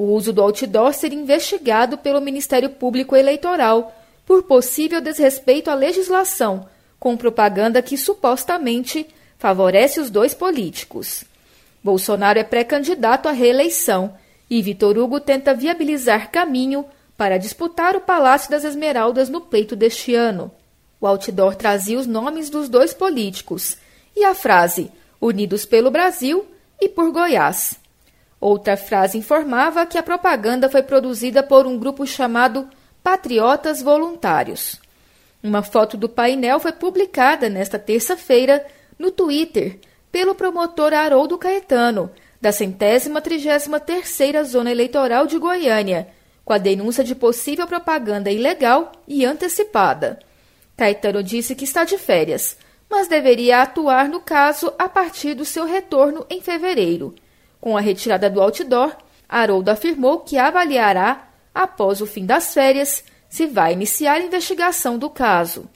O 0.00 0.14
uso 0.14 0.32
do 0.32 0.40
outdoor 0.40 0.94
seria 0.94 1.18
investigado 1.18 1.98
pelo 1.98 2.22
Ministério 2.22 2.70
Público 2.70 3.14
Eleitoral 3.14 3.94
por 4.24 4.44
possível 4.44 4.98
desrespeito 4.98 5.70
à 5.70 5.74
legislação, 5.74 6.66
com 6.98 7.18
propaganda 7.18 7.82
que 7.82 7.98
supostamente 7.98 9.06
favorece 9.36 10.00
os 10.00 10.08
dois 10.08 10.32
políticos. 10.32 11.24
Bolsonaro 11.84 12.38
é 12.38 12.42
pré-candidato 12.42 13.28
à 13.28 13.32
reeleição 13.32 14.14
e 14.48 14.62
Vitor 14.62 14.96
Hugo 14.96 15.20
tenta 15.20 15.52
viabilizar 15.52 16.30
caminho 16.30 16.86
para 17.14 17.36
disputar 17.36 17.94
o 17.94 18.00
Palácio 18.00 18.50
das 18.50 18.64
Esmeraldas 18.64 19.28
no 19.28 19.42
pleito 19.42 19.76
deste 19.76 20.14
ano. 20.14 20.50
O 20.98 21.06
outdoor 21.06 21.54
trazia 21.54 21.98
os 21.98 22.06
nomes 22.06 22.48
dos 22.48 22.70
dois 22.70 22.94
políticos 22.94 23.76
e 24.16 24.24
a 24.24 24.34
frase 24.34 24.90
Unidos 25.20 25.66
pelo 25.66 25.90
Brasil 25.90 26.46
e 26.80 26.88
por 26.88 27.12
Goiás. 27.12 27.79
Outra 28.40 28.76
frase 28.76 29.18
informava 29.18 29.84
que 29.84 29.98
a 29.98 30.02
propaganda 30.02 30.70
foi 30.70 30.82
produzida 30.82 31.42
por 31.42 31.66
um 31.66 31.78
grupo 31.78 32.06
chamado 32.06 32.66
Patriotas 33.02 33.82
Voluntários. 33.82 34.80
Uma 35.42 35.62
foto 35.62 35.96
do 35.96 36.08
painel 36.08 36.58
foi 36.58 36.72
publicada 36.72 37.50
nesta 37.50 37.78
terça-feira 37.78 38.66
no 38.98 39.10
Twitter 39.10 39.78
pelo 40.10 40.34
promotor 40.34 40.94
Haroldo 40.94 41.36
Caetano, 41.36 42.10
da 42.40 42.50
centésima 42.50 43.20
trigésima 43.20 43.78
terceira 43.78 44.42
Zona 44.42 44.70
Eleitoral 44.70 45.26
de 45.26 45.38
Goiânia, 45.38 46.08
com 46.44 46.54
a 46.54 46.58
denúncia 46.58 47.04
de 47.04 47.14
possível 47.14 47.66
propaganda 47.66 48.30
ilegal 48.30 48.92
e 49.06 49.24
antecipada. 49.24 50.18
Caetano 50.76 51.22
disse 51.22 51.54
que 51.54 51.64
está 51.64 51.84
de 51.84 51.98
férias, 51.98 52.56
mas 52.88 53.06
deveria 53.06 53.60
atuar 53.60 54.08
no 54.08 54.20
caso 54.20 54.72
a 54.78 54.88
partir 54.88 55.34
do 55.34 55.44
seu 55.44 55.66
retorno 55.66 56.24
em 56.30 56.40
fevereiro. 56.40 57.14
Com 57.60 57.76
a 57.76 57.80
retirada 57.80 58.30
do 58.30 58.40
outdoor, 58.40 58.96
Haroldo 59.28 59.70
afirmou 59.70 60.20
que 60.20 60.38
avaliará, 60.38 61.28
após 61.54 62.00
o 62.00 62.06
fim 62.06 62.24
das 62.24 62.54
férias, 62.54 63.04
se 63.28 63.46
vai 63.46 63.72
iniciar 63.72 64.14
a 64.14 64.20
investigação 64.20 64.98
do 64.98 65.10
caso. 65.10 65.68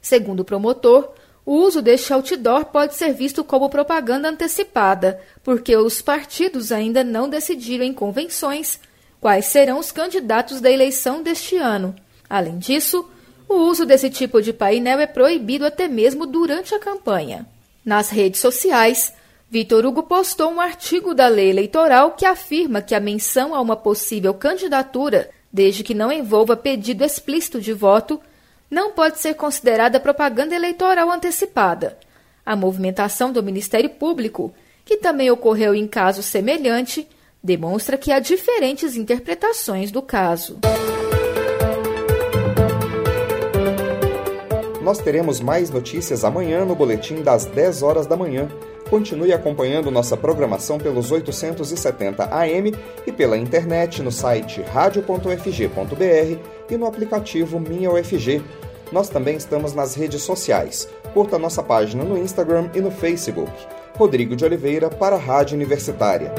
Segundo 0.00 0.40
o 0.40 0.44
promotor, 0.44 1.12
o 1.46 1.54
uso 1.54 1.80
deste 1.80 2.12
outdoor 2.12 2.66
pode 2.66 2.94
ser 2.94 3.14
visto 3.14 3.42
como 3.42 3.70
propaganda 3.70 4.28
antecipada, 4.28 5.18
porque 5.42 5.74
os 5.74 6.02
partidos 6.02 6.70
ainda 6.70 7.02
não 7.02 7.28
decidiram 7.28 7.84
em 7.84 7.94
convenções 7.94 8.78
quais 9.20 9.46
serão 9.46 9.78
os 9.78 9.90
candidatos 9.90 10.60
da 10.60 10.70
eleição 10.70 11.22
deste 11.22 11.56
ano. 11.56 11.94
Além 12.28 12.58
disso, 12.58 13.08
o 13.48 13.54
uso 13.54 13.86
desse 13.86 14.10
tipo 14.10 14.42
de 14.42 14.52
painel 14.52 15.00
é 15.00 15.06
proibido 15.06 15.64
até 15.64 15.88
mesmo 15.88 16.26
durante 16.26 16.74
a 16.74 16.78
campanha. 16.78 17.46
Nas 17.82 18.10
redes 18.10 18.40
sociais, 18.40 19.14
Vitor 19.50 19.86
Hugo 19.86 20.02
postou 20.02 20.50
um 20.50 20.60
artigo 20.60 21.14
da 21.14 21.26
lei 21.26 21.48
eleitoral 21.48 22.10
que 22.10 22.26
afirma 22.26 22.82
que 22.82 22.94
a 22.94 23.00
menção 23.00 23.54
a 23.54 23.60
uma 23.62 23.74
possível 23.76 24.34
candidatura, 24.34 25.30
desde 25.50 25.82
que 25.82 25.94
não 25.94 26.12
envolva 26.12 26.54
pedido 26.54 27.02
explícito 27.02 27.58
de 27.58 27.72
voto, 27.72 28.20
não 28.70 28.92
pode 28.92 29.18
ser 29.18 29.32
considerada 29.34 29.98
propaganda 29.98 30.54
eleitoral 30.54 31.10
antecipada. 31.10 31.96
A 32.44 32.54
movimentação 32.54 33.32
do 33.32 33.42
Ministério 33.42 33.88
Público, 33.88 34.52
que 34.84 34.98
também 34.98 35.30
ocorreu 35.30 35.74
em 35.74 35.86
caso 35.86 36.22
semelhante, 36.22 37.08
demonstra 37.42 37.96
que 37.96 38.12
há 38.12 38.18
diferentes 38.18 38.96
interpretações 38.96 39.90
do 39.90 40.02
caso. 40.02 40.58
Nós 44.82 44.98
teremos 44.98 45.40
mais 45.40 45.70
notícias 45.70 46.22
amanhã 46.22 46.66
no 46.66 46.74
boletim 46.74 47.22
das 47.22 47.46
10 47.46 47.82
horas 47.82 48.06
da 48.06 48.16
manhã. 48.16 48.48
Continue 48.88 49.32
acompanhando 49.34 49.90
nossa 49.90 50.16
programação 50.16 50.78
pelos 50.78 51.12
870 51.12 52.24
AM 52.34 52.74
e 53.06 53.12
pela 53.12 53.36
internet 53.36 54.02
no 54.02 54.10
site 54.10 54.62
radio.fg.br 54.62 56.38
e 56.70 56.76
no 56.76 56.86
aplicativo 56.86 57.60
Minha 57.60 57.90
UFG. 57.90 58.42
Nós 58.90 59.10
também 59.10 59.36
estamos 59.36 59.74
nas 59.74 59.94
redes 59.94 60.22
sociais. 60.22 60.88
Curta 61.12 61.38
nossa 61.38 61.62
página 61.62 62.02
no 62.02 62.16
Instagram 62.16 62.70
e 62.74 62.80
no 62.80 62.90
Facebook. 62.90 63.52
Rodrigo 63.94 64.34
de 64.34 64.44
Oliveira 64.44 64.88
para 64.88 65.16
a 65.16 65.18
Rádio 65.18 65.56
Universitária. 65.56 66.32